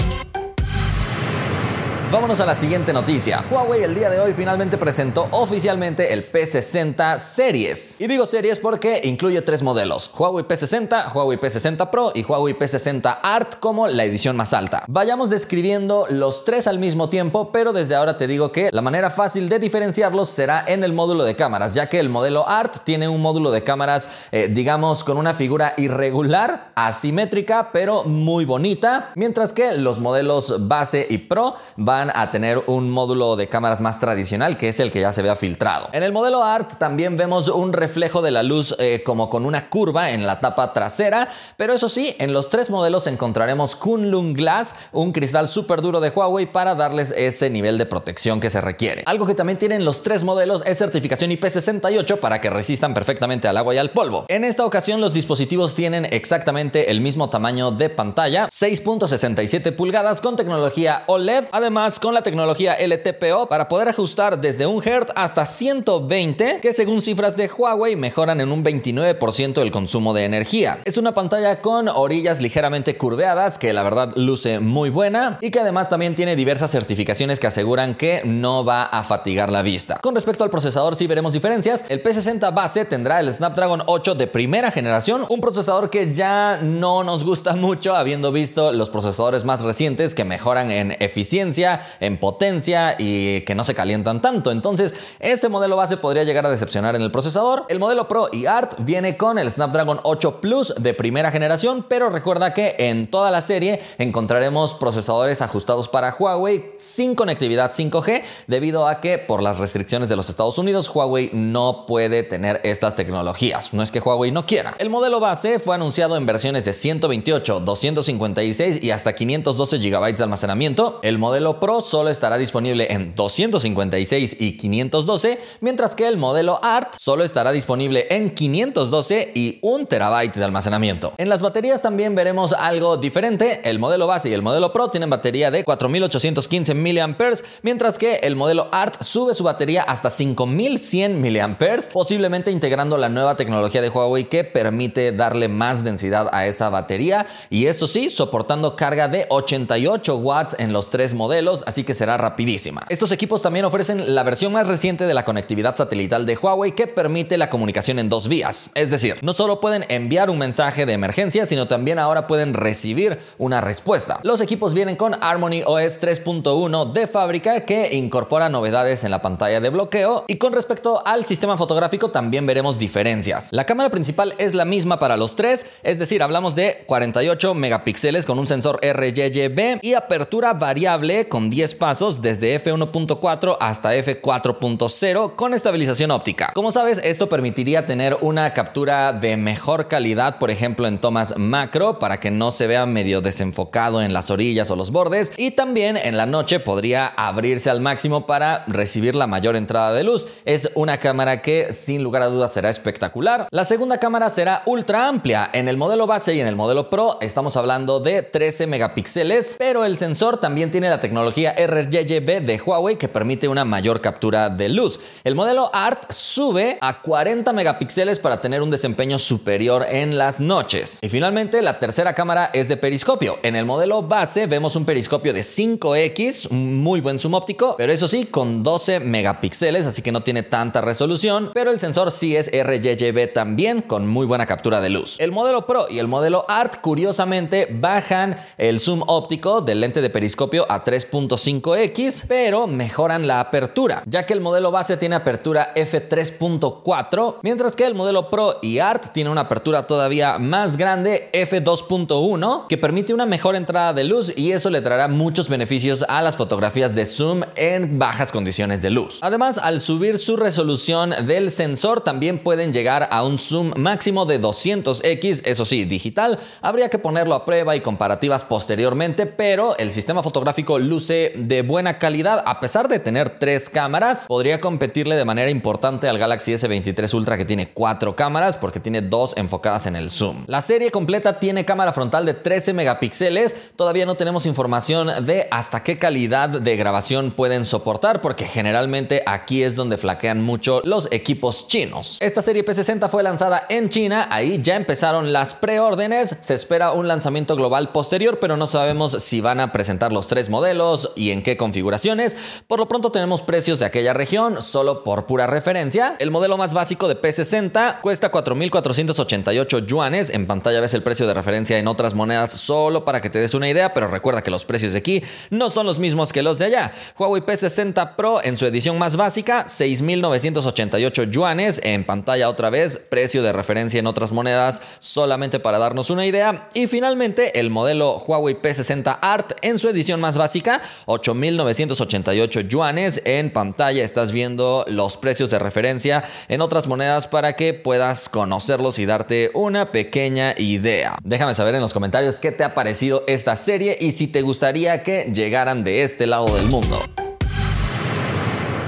Vámonos 2.10 2.40
a 2.40 2.46
la 2.46 2.56
siguiente 2.56 2.94
noticia. 2.94 3.44
Huawei 3.52 3.84
el 3.84 3.94
día 3.94 4.10
de 4.10 4.18
hoy 4.22 4.32
finalmente 4.32 4.78
presentó 4.78 5.28
oficialmente 5.32 6.14
el 6.14 6.32
P60 6.32 7.18
Series. 7.18 8.00
Y 8.00 8.08
digo 8.08 8.26
series 8.26 8.62
porque 8.62 9.02
incluye 9.04 9.42
tres 9.42 9.62
modelos. 9.62 10.10
Huawei 10.18 10.46
P60, 10.46 11.14
Huawei 11.14 11.38
P60 11.38 11.90
Pro 11.90 12.14
y 12.16 12.24
Huawei 12.24 12.58
P60 12.58 13.20
Art 13.22 13.56
como 13.60 13.90
la 13.90 14.06
edición 14.06 14.38
más 14.38 14.54
alta. 14.54 14.86
Vayamos 14.88 15.30
describiendo 15.30 16.06
los 16.10 16.46
tres 16.46 16.68
al 16.68 16.80
mismo 16.80 17.10
tiempo, 17.10 17.52
pero 17.52 17.74
desde 17.74 17.96
ahora 17.96 18.16
te 18.16 18.26
digo 18.26 18.54
que 18.54 18.70
la 18.72 18.82
manera 18.82 19.10
fácil 19.10 19.50
de 19.50 19.60
diferenciarlos 19.60 20.30
será 20.30 20.64
en 20.66 20.86
el 20.86 20.94
módulo 20.94 21.26
de 21.26 21.36
cámaras, 21.36 21.74
ya 21.74 21.90
que 21.90 22.00
el 22.00 22.08
modelo 22.08 22.48
Art 22.48 22.78
tiene 22.86 23.10
un 23.10 23.22
módulo 23.22 23.52
de 23.52 23.66
cámaras, 23.66 24.08
eh, 24.32 24.48
digamos, 24.50 25.04
con 25.04 25.18
una 25.18 25.34
figura 25.34 25.74
irregular, 25.76 26.72
asimétrica, 26.76 27.74
pero 27.74 28.06
muy 28.06 28.46
bonita, 28.46 29.12
mientras 29.16 29.52
que 29.52 29.74
los 29.74 30.00
modelos 30.00 30.70
base 30.70 31.06
y 31.10 31.18
Pro 31.18 31.56
van 31.76 31.97
a 32.14 32.32
tener 32.32 32.64
un 32.68 32.90
módulo 32.90 33.36
de 33.36 33.48
cámaras 33.48 33.82
más 33.82 34.00
tradicional, 34.00 34.58
que 34.58 34.70
es 34.70 34.80
el 34.80 34.92
que 34.92 35.02
ya 35.02 35.12
se 35.14 35.22
vea 35.22 35.36
filtrado. 35.36 35.90
En 35.94 36.04
el 36.04 36.12
modelo 36.12 36.44
ART 36.44 36.78
también 36.78 37.18
vemos 37.18 37.50
un 37.50 37.74
reflejo 37.74 38.22
de 38.22 38.32
la 38.32 38.44
luz 38.44 38.76
eh, 38.80 39.02
como 39.04 39.30
con 39.30 39.46
una 39.46 39.70
curva 39.70 40.12
en 40.12 40.26
la 40.26 40.40
tapa 40.40 40.74
trasera, 40.74 41.28
pero 41.58 41.74
eso 41.74 41.90
sí, 41.90 42.16
en 42.20 42.34
los 42.34 42.50
tres 42.50 42.70
modelos 42.70 43.08
encontraremos 43.08 43.76
Kunlun 43.76 44.34
Glass, 44.34 44.76
un 44.92 45.12
cristal 45.12 45.48
súper 45.48 45.82
duro 45.82 46.00
de 46.00 46.10
Huawei 46.10 46.46
para 46.46 46.76
darles 46.76 47.12
ese 47.12 47.50
nivel 47.50 47.78
de 47.78 47.86
protección 47.86 48.40
que 48.40 48.50
se 48.50 48.62
requiere. 48.62 49.04
Algo 49.06 49.26
que 49.26 49.36
también 49.36 49.58
tienen 49.58 49.86
los 49.86 50.04
tres 50.04 50.24
modelos 50.24 50.64
es 50.66 50.78
certificación 50.78 51.32
IP68 51.32 52.20
para 52.20 52.42
que 52.42 52.50
resistan 52.50 52.94
perfectamente 52.94 53.48
al 53.48 53.58
agua 53.58 53.76
y 53.76 53.78
al 53.78 53.92
polvo. 53.92 54.26
En 54.28 54.44
esta 54.44 54.66
ocasión 54.66 55.02
los 55.02 55.14
dispositivos 55.14 55.74
tienen 55.74 56.06
exactamente 56.12 56.92
el 56.92 57.02
mismo 57.02 57.30
tamaño 57.30 57.72
de 57.72 57.90
pantalla, 57.90 58.48
6.67 58.48 59.76
pulgadas 59.76 60.22
con 60.22 60.36
tecnología 60.36 61.04
OLED, 61.08 61.46
además 61.52 61.87
con 61.96 62.14
la 62.14 62.22
tecnología 62.22 62.76
LTPO 62.86 63.48
para 63.48 63.70
poder 63.70 63.88
ajustar 63.88 64.42
desde 64.42 64.68
1 64.68 64.82
Hz 64.82 65.14
hasta 65.16 65.46
120, 65.46 66.60
que 66.62 66.74
según 66.74 67.02
cifras 67.02 67.38
de 67.38 67.48
Huawei 67.48 67.96
mejoran 67.96 68.42
en 68.42 68.52
un 68.52 68.62
29% 68.62 69.62
el 69.62 69.72
consumo 69.72 70.14
de 70.14 70.26
energía. 70.26 70.80
Es 70.84 70.98
una 70.98 71.14
pantalla 71.14 71.62
con 71.62 71.88
orillas 71.88 72.42
ligeramente 72.42 72.98
curveadas 72.98 73.58
que 73.58 73.72
la 73.72 73.84
verdad 73.84 74.12
luce 74.18 74.60
muy 74.60 74.90
buena 74.90 75.38
y 75.40 75.50
que 75.50 75.62
además 75.62 75.88
también 75.88 76.14
tiene 76.14 76.36
diversas 76.36 76.72
certificaciones 76.72 77.40
que 77.40 77.48
aseguran 77.48 77.96
que 77.96 78.22
no 78.26 78.66
va 78.66 78.84
a 78.84 79.06
fatigar 79.06 79.50
la 79.50 79.62
vista. 79.62 80.00
Con 80.02 80.14
respecto 80.14 80.44
al 80.44 80.50
procesador 80.50 80.98
sí 80.98 81.08
veremos 81.08 81.32
diferencias. 81.32 81.86
El 81.88 82.04
P60 82.04 82.54
base 82.54 82.84
tendrá 82.84 83.22
el 83.22 83.34
Snapdragon 83.34 83.84
8 83.86 84.16
de 84.16 84.28
primera 84.28 84.72
generación, 84.72 85.26
un 85.30 85.40
procesador 85.40 85.90
que 85.90 86.14
ya 86.14 86.60
no 86.62 87.06
nos 87.06 87.24
gusta 87.24 87.56
mucho 87.56 87.96
habiendo 87.96 88.34
visto 88.34 88.74
los 88.74 88.90
procesadores 88.90 89.46
más 89.46 89.62
recientes 89.62 90.16
que 90.16 90.26
mejoran 90.26 90.72
en 90.72 90.92
eficiencia, 91.00 91.77
en 92.00 92.18
potencia 92.18 92.96
y 92.98 93.42
que 93.42 93.56
no 93.56 93.64
se 93.64 93.76
calientan 93.76 94.22
tanto. 94.22 94.52
Entonces, 94.52 94.94
este 95.20 95.50
modelo 95.50 95.76
base 95.76 95.98
podría 95.98 96.24
llegar 96.24 96.46
a 96.46 96.50
decepcionar 96.50 96.96
en 96.96 97.02
el 97.02 97.12
procesador. 97.12 97.66
El 97.70 97.80
modelo 97.80 98.08
Pro 98.08 98.30
y 98.32 98.46
Art 98.46 98.76
viene 98.80 99.18
con 99.18 99.40
el 99.40 99.50
Snapdragon 99.50 100.00
8 100.04 100.42
Plus 100.42 100.74
de 100.78 100.94
primera 100.94 101.32
generación, 101.32 101.86
pero 101.88 102.10
recuerda 102.10 102.54
que 102.54 102.76
en 102.80 103.08
toda 103.08 103.32
la 103.32 103.42
serie 103.42 103.82
encontraremos 103.98 104.74
procesadores 104.74 105.42
ajustados 105.42 105.90
para 105.90 106.16
Huawei 106.18 106.74
sin 106.78 107.16
conectividad 107.16 107.72
5G, 107.72 108.24
debido 108.48 108.88
a 108.88 109.00
que 109.00 109.18
por 109.18 109.42
las 109.42 109.60
restricciones 109.60 110.10
de 110.10 110.16
los 110.16 110.30
Estados 110.30 110.58
Unidos, 110.58 110.90
Huawei 110.94 111.30
no 111.34 111.86
puede 111.86 112.24
tener 112.24 112.62
estas 112.64 112.96
tecnologías. 112.96 113.74
No 113.74 113.84
es 113.84 113.92
que 113.92 114.00
Huawei 114.00 114.32
no 114.32 114.46
quiera. 114.46 114.76
El 114.80 114.90
modelo 114.90 115.20
base 115.20 115.60
fue 115.60 115.76
anunciado 115.76 116.16
en 116.18 116.26
versiones 116.26 116.66
de 116.66 116.74
128, 116.74 117.62
256 117.62 118.84
y 118.84 118.92
hasta 118.92 119.14
512 119.14 119.78
GB 119.78 120.16
de 120.16 120.24
almacenamiento. 120.24 121.00
El 121.04 121.18
modelo 121.18 121.60
Pro 121.60 121.67
solo 121.82 122.10
estará 122.10 122.38
disponible 122.38 122.88
en 122.90 123.14
256 123.14 124.38
y 124.40 124.58
512, 124.58 125.40
mientras 125.62 125.96
que 125.96 126.08
el 126.08 126.18
modelo 126.18 126.60
Art 126.64 126.96
solo 126.98 127.24
estará 127.24 127.52
disponible 127.52 128.08
en 128.10 128.34
512 128.34 129.32
y 129.36 129.60
1 129.62 129.86
terabyte 129.86 130.36
de 130.36 130.44
almacenamiento. 130.44 131.14
En 131.18 131.30
las 131.30 131.42
baterías 131.42 131.82
también 131.82 132.16
veremos 132.16 132.54
algo 132.54 132.98
diferente. 132.98 133.62
El 133.64 133.80
modelo 133.80 134.08
base 134.08 134.30
y 134.30 134.34
el 134.34 134.42
modelo 134.42 134.72
Pro 134.74 134.88
tienen 134.88 135.10
batería 135.10 135.52
de 135.52 135.64
4815 135.64 136.74
mAh, 136.74 137.16
mientras 137.62 137.98
que 137.98 138.16
el 138.16 138.36
modelo 138.36 138.70
Art 138.72 139.02
sube 139.02 139.34
su 139.34 139.44
batería 139.44 139.84
hasta 139.84 140.10
5100 140.10 141.22
mAh, 141.22 141.58
posiblemente 141.92 142.52
integrando 142.52 142.98
la 142.98 143.10
nueva 143.10 143.36
tecnología 143.36 143.82
de 143.82 143.90
Huawei 143.90 144.30
que 144.30 144.44
permite 144.44 145.12
darle 145.12 145.48
más 145.48 145.84
densidad 145.84 146.30
a 146.32 146.48
esa 146.48 146.70
batería 146.70 147.28
y 147.50 147.66
eso 147.66 147.88
sí, 147.88 148.10
soportando 148.10 148.76
carga 148.76 149.08
de 149.08 149.26
88 149.30 150.18
watts 150.18 150.56
en 150.60 150.74
los 150.74 150.90
tres 150.90 151.14
modelos 151.14 151.57
así 151.66 151.84
que 151.84 151.94
será 151.94 152.18
rapidísima. 152.18 152.84
Estos 152.90 153.12
equipos 153.12 153.42
también 153.42 153.66
ofrecen 153.66 154.14
la 154.16 154.24
versión 154.24 154.52
más 154.54 154.68
reciente 154.68 155.06
de 155.06 155.14
la 155.14 155.26
conectividad 155.26 155.76
satelital 155.76 156.26
de 156.26 156.38
Huawei 156.38 156.74
que 156.74 156.88
permite 156.88 157.38
la 157.38 157.50
comunicación 157.50 158.00
en 158.00 158.10
dos 158.10 158.28
vías. 158.28 158.70
Es 158.76 158.92
decir, 158.92 159.18
no 159.22 159.34
solo 159.34 159.60
pueden 159.60 159.86
enviar 159.90 160.30
un 160.30 160.38
mensaje 160.38 160.86
de 160.86 160.94
emergencia, 160.94 161.46
sino 161.46 161.68
también 161.68 162.00
ahora 162.00 162.28
pueden 162.28 162.54
recibir 162.54 163.20
una 163.38 163.62
respuesta. 163.62 164.20
Los 164.24 164.42
equipos 164.42 164.74
vienen 164.74 164.96
con 164.96 165.16
Harmony 165.22 165.64
OS 165.66 166.02
3.1 166.02 166.92
de 166.92 167.08
fábrica 167.08 167.62
que 167.66 167.96
incorpora 167.96 168.50
novedades 168.50 169.04
en 169.04 169.12
la 169.12 169.22
pantalla 169.22 169.60
de 169.60 169.70
bloqueo 169.70 170.26
y 170.28 170.38
con 170.38 170.54
respecto 170.54 171.02
al 171.06 171.26
sistema 171.26 171.58
fotográfico 171.58 172.10
también 172.10 172.46
veremos 172.46 172.80
diferencias. 172.80 173.50
La 173.52 173.66
cámara 173.66 173.90
principal 173.90 174.36
es 174.38 174.54
la 174.54 174.66
misma 174.66 175.00
para 175.00 175.18
los 175.18 175.36
tres, 175.36 175.66
es 175.84 176.00
decir, 176.00 176.24
hablamos 176.24 176.56
de 176.56 176.84
48 176.88 177.54
megapíxeles 177.54 178.26
con 178.26 178.40
un 178.40 178.48
sensor 178.48 178.80
RGB 178.84 179.80
y 179.82 179.94
apertura 179.94 180.54
variable 180.54 181.28
con 181.28 181.47
10 181.50 181.76
pasos 181.76 182.22
desde 182.22 182.56
f1.4 182.60 183.58
hasta 183.60 183.96
f4.0 183.96 185.36
con 185.36 185.54
estabilización 185.54 186.12
óptica. 186.12 186.52
Como 186.54 186.72
sabes, 186.72 187.02
esto 187.04 187.30
permitiría 187.30 187.86
tener 187.86 188.18
una 188.22 188.54
captura 188.54 189.14
de 189.14 189.38
mejor 189.38 189.88
calidad, 189.88 190.40
por 190.40 190.52
ejemplo 190.52 190.88
en 190.88 191.00
tomas 191.00 191.38
macro, 191.38 192.00
para 192.00 192.20
que 192.20 192.32
no 192.32 192.52
se 192.52 192.68
vea 192.68 192.86
medio 192.86 193.22
desenfocado 193.22 194.02
en 194.02 194.14
las 194.14 194.32
orillas 194.32 194.72
o 194.72 194.76
los 194.76 194.92
bordes, 194.92 195.34
y 195.38 195.52
también 195.52 195.98
en 195.98 196.18
la 196.18 196.26
noche 196.26 196.60
podría 196.60 197.08
abrirse 197.08 197.70
al 197.70 197.82
máximo 197.82 198.26
para 198.26 198.66
recibir 198.68 199.16
la 199.16 199.28
mayor 199.28 199.56
entrada 199.56 199.94
de 199.94 200.04
luz. 200.04 200.28
Es 200.46 200.72
una 200.76 200.98
cámara 200.98 201.42
que 201.42 201.74
sin 201.74 202.04
lugar 202.04 202.22
a 202.22 202.28
dudas 202.28 202.54
será 202.54 202.70
espectacular. 202.70 203.48
La 203.52 203.66
segunda 203.66 203.98
cámara 203.98 204.30
será 204.30 204.64
ultra 204.66 205.08
amplia. 205.08 205.50
En 205.54 205.68
el 205.68 205.78
modelo 205.78 206.08
base 206.08 206.34
y 206.34 206.40
en 206.40 206.48
el 206.48 206.56
modelo 206.56 206.90
Pro 206.90 207.18
estamos 207.22 207.58
hablando 207.58 208.00
de 208.00 208.24
13 208.24 208.68
megapíxeles, 208.68 209.56
pero 209.58 209.86
el 209.86 209.98
sensor 209.98 210.38
también 210.40 210.72
tiene 210.72 210.90
la 210.90 211.00
tecnología 211.00 211.37
RGB 211.46 212.42
de 212.42 212.62
Huawei 212.66 212.98
que 212.98 213.08
permite 213.08 213.48
una 213.48 213.66
mayor 213.66 214.02
captura 214.02 214.50
de 214.50 214.70
luz. 214.70 215.00
El 215.24 215.36
modelo 215.36 215.70
ART 215.74 216.12
sube 216.12 216.78
a 216.82 217.02
40 217.02 217.54
megapíxeles 217.54 218.20
para 218.20 218.42
tener 218.42 218.62
un 218.62 218.70
desempeño 218.70 219.20
superior 219.20 219.86
en 219.90 220.18
las 220.18 220.40
noches. 220.40 221.00
Y 221.02 221.10
finalmente, 221.10 221.62
la 221.62 221.80
tercera 221.80 222.14
cámara 222.14 222.50
es 222.54 222.68
de 222.68 222.78
periscopio. 222.78 223.38
En 223.44 223.56
el 223.56 223.66
modelo 223.66 224.02
base 224.02 224.48
vemos 224.48 224.76
un 224.76 224.86
periscopio 224.86 225.34
de 225.34 225.42
5X, 225.42 226.50
muy 226.52 227.02
buen 227.02 227.20
zoom 227.20 227.34
óptico, 227.34 227.76
pero 227.78 227.92
eso 227.92 228.08
sí, 228.08 228.26
con 228.26 228.64
12 228.64 229.02
megapíxeles, 229.02 229.86
así 229.86 230.02
que 230.02 230.12
no 230.12 230.24
tiene 230.24 230.44
tanta 230.44 230.82
resolución, 230.82 231.52
pero 231.54 231.72
el 231.72 231.80
sensor 231.80 232.12
sí 232.12 232.36
es 232.36 232.50
RGB 232.52 233.34
también, 233.34 233.82
con 233.82 234.08
muy 234.08 234.26
buena 234.26 234.46
captura 234.46 234.82
de 234.82 234.90
luz. 234.90 235.18
El 235.20 235.32
modelo 235.32 235.66
Pro 235.66 235.88
y 235.90 236.00
el 236.00 236.08
modelo 236.08 236.46
ART, 236.48 236.82
curiosamente, 236.82 237.68
bajan 237.70 238.38
el 238.58 238.80
zoom 238.80 239.04
óptico 239.08 239.62
del 239.62 239.82
lente 239.82 240.02
de 240.02 240.10
periscopio 240.10 240.66
a 240.70 240.84
3. 240.84 241.06
5X, 241.26 242.26
pero 242.28 242.68
mejoran 242.68 243.26
la 243.28 243.40
apertura, 243.40 244.04
ya 244.06 244.26
que 244.26 244.34
el 244.34 244.42
modelo 244.42 244.72
base 244.72 244.98
tiene 244.98 245.16
apertura 245.16 245.74
f3.4, 245.76 247.38
mientras 247.42 247.76
que 247.76 247.86
el 247.86 247.96
modelo 247.96 248.30
Pro 248.30 248.60
y 248.62 248.80
Art 248.80 249.08
tiene 249.14 249.30
una 249.30 249.42
apertura 249.42 249.84
todavía 249.84 250.38
más 250.38 250.78
grande 250.78 251.30
f2.1, 251.34 252.68
que 252.68 252.78
permite 252.78 253.14
una 253.14 253.26
mejor 253.26 253.56
entrada 253.56 253.94
de 253.94 254.04
luz 254.04 254.32
y 254.38 254.52
eso 254.52 254.70
le 254.70 254.82
traerá 254.82 255.08
muchos 255.08 255.50
beneficios 255.50 256.06
a 256.08 256.22
las 256.22 256.38
fotografías 256.38 256.94
de 256.94 257.06
zoom 257.06 257.42
en 257.56 257.98
bajas 257.98 258.32
condiciones 258.32 258.82
de 258.82 258.92
luz. 258.92 259.20
Además, 259.22 259.58
al 259.58 259.80
subir 259.80 260.20
su 260.20 260.38
resolución 260.38 261.14
del 261.26 261.52
sensor, 261.52 262.02
también 262.02 262.40
pueden 262.40 262.72
llegar 262.72 263.08
a 263.12 263.24
un 263.24 263.40
zoom 263.40 263.74
máximo 263.76 264.26
de 264.26 264.40
200x, 264.40 265.42
eso 265.46 265.66
sí, 265.66 265.86
digital. 265.86 266.40
Habría 266.62 266.90
que 266.90 267.00
ponerlo 267.00 267.34
a 267.36 267.46
prueba 267.46 267.76
y 267.76 267.82
comparativas 267.82 268.44
posteriormente, 268.44 269.26
pero 269.26 269.78
el 269.78 269.92
sistema 269.92 270.22
fotográfico 270.22 270.78
luce 270.80 271.07
de 271.08 271.64
buena 271.66 272.00
calidad. 272.00 272.44
A 272.46 272.60
pesar 272.60 272.88
de 272.88 273.00
tener 273.00 273.40
tres 273.40 273.70
cámaras, 273.70 274.26
podría 274.28 274.60
competirle 274.60 275.16
de 275.16 275.26
manera 275.26 275.50
importante 275.50 276.08
al 276.08 276.18
Galaxy 276.18 276.54
S23 276.54 277.14
Ultra 277.14 277.38
que 277.38 277.46
tiene 277.46 277.70
cuatro 277.70 278.16
cámaras 278.16 278.58
porque 278.58 278.80
tiene 278.80 279.02
dos 279.02 279.34
enfocadas 279.38 279.86
en 279.86 279.96
el 279.96 280.10
zoom. 280.10 280.44
La 280.48 280.62
serie 280.62 280.92
completa 280.92 281.40
tiene 281.40 281.66
cámara 281.66 281.94
frontal 281.94 282.26
de 282.26 282.34
13 282.34 282.74
megapíxeles. 282.74 283.56
Todavía 283.76 284.06
no 284.06 284.16
tenemos 284.16 284.46
información 284.46 285.26
de 285.26 285.48
hasta 285.52 285.84
qué 285.84 285.98
calidad 285.98 286.50
de 286.50 286.76
grabación 286.76 287.32
pueden 287.32 287.66
soportar 287.66 288.22
porque 288.22 288.46
generalmente 288.46 289.24
aquí 289.26 289.64
es 289.64 289.76
donde 289.76 289.98
flaquean 289.98 290.42
mucho 290.42 290.82
los 290.84 291.08
equipos 291.12 291.68
chinos. 291.68 292.18
Esta 292.20 292.42
serie 292.42 292.66
P60 292.66 293.10
fue 293.10 293.24
lanzada 293.24 293.66
en 293.70 293.90
China, 293.90 294.28
ahí 294.32 294.60
ya 294.62 294.76
empezaron 294.76 295.32
las 295.32 295.54
preórdenes, 295.54 296.36
se 296.42 296.54
espera 296.54 296.92
un 296.92 297.08
lanzamiento 297.08 297.56
global 297.56 297.92
posterior, 297.92 298.40
pero 298.40 298.58
no 298.58 298.68
sabemos 298.68 299.24
si 299.24 299.42
van 299.42 299.60
a 299.60 299.72
presentar 299.72 300.12
los 300.12 300.28
tres 300.28 300.50
modelos 300.50 300.97
y 301.16 301.32
en 301.32 301.44
qué 301.44 301.58
configuraciones. 301.58 302.36
Por 302.68 302.80
lo 302.80 302.88
pronto 302.88 303.12
tenemos 303.12 303.42
precios 303.42 303.80
de 303.80 303.86
aquella 303.86 304.14
región, 304.14 304.62
solo 304.62 305.04
por 305.04 305.26
pura 305.26 305.48
referencia. 305.48 306.16
El 306.20 306.32
modelo 306.32 306.58
más 306.58 306.74
básico 306.74 307.08
de 307.08 307.20
P60 307.20 308.02
cuesta 308.02 308.32
4.488 308.32 309.86
yuanes, 309.86 310.30
en 310.30 310.48
pantalla 310.48 310.80
ves 310.80 310.94
el 310.94 311.04
precio 311.04 311.28
de 311.28 311.34
referencia 311.34 311.78
en 311.78 311.88
otras 311.88 312.14
monedas 312.14 312.52
solo 312.52 313.06
para 313.06 313.22
que 313.22 313.30
te 313.30 313.40
des 313.40 313.54
una 313.54 313.70
idea, 313.70 313.94
pero 313.94 314.08
recuerda 314.08 314.42
que 314.42 314.52
los 314.52 314.66
precios 314.66 314.94
de 314.94 315.00
aquí 315.00 315.24
no 315.50 315.70
son 315.70 315.86
los 315.86 316.00
mismos 316.00 316.34
que 316.34 316.42
los 316.42 316.60
de 316.60 316.66
allá. 316.66 316.92
Huawei 317.18 317.42
P60 317.42 318.16
Pro 318.16 318.44
en 318.44 318.58
su 318.58 318.66
edición 318.66 318.98
más 318.98 319.18
básica, 319.18 319.66
6.988 319.66 321.30
yuanes, 321.30 321.82
en 321.84 322.06
pantalla 322.06 322.50
otra 322.50 322.70
vez, 322.70 322.98
precio 322.98 323.44
de 323.44 323.54
referencia 323.54 324.00
en 324.00 324.08
otras 324.08 324.32
monedas 324.32 324.82
solamente 325.00 325.60
para 325.60 325.78
darnos 325.78 326.10
una 326.10 326.26
idea. 326.26 326.70
Y 326.74 326.88
finalmente 326.88 327.60
el 327.60 327.70
modelo 327.70 328.18
Huawei 328.18 328.62
P60 328.62 329.20
Art 329.22 329.54
en 329.62 329.80
su 329.80 329.90
edición 329.90 330.20
más 330.20 330.38
básica, 330.38 330.82
8.988 331.06 332.68
yuanes, 332.68 333.22
en 333.26 333.52
pantalla 333.52 334.04
estás 334.04 334.32
viendo 334.32 334.86
los 334.88 335.18
precios 335.18 335.50
de 335.50 335.60
referencia 335.60 336.24
en 336.48 336.62
otras 336.62 336.88
monedas 336.88 337.28
para 337.28 337.56
que 337.56 337.74
puedas 337.74 338.30
conocerlos 338.30 339.00
y 339.00 339.06
darte 339.06 339.52
una 339.54 339.92
pequeña 339.92 340.54
idea. 340.58 341.18
Déjame 341.24 341.54
saber 341.54 341.76
en 341.76 341.82
los 341.82 341.94
comentarios 341.94 342.38
qué 342.38 342.52
te 342.52 342.64
ha 342.64 342.74
parecido 342.74 343.24
esta 343.28 343.56
serie 343.56 343.98
y 344.00 344.12
si 344.12 344.28
te 344.28 344.42
gustaría 344.42 345.04
que 345.04 345.32
llegaran 345.34 345.84
de 345.84 346.04
este 346.04 346.28
lado 346.28 346.56
del 346.56 346.68
mundo. 346.68 347.00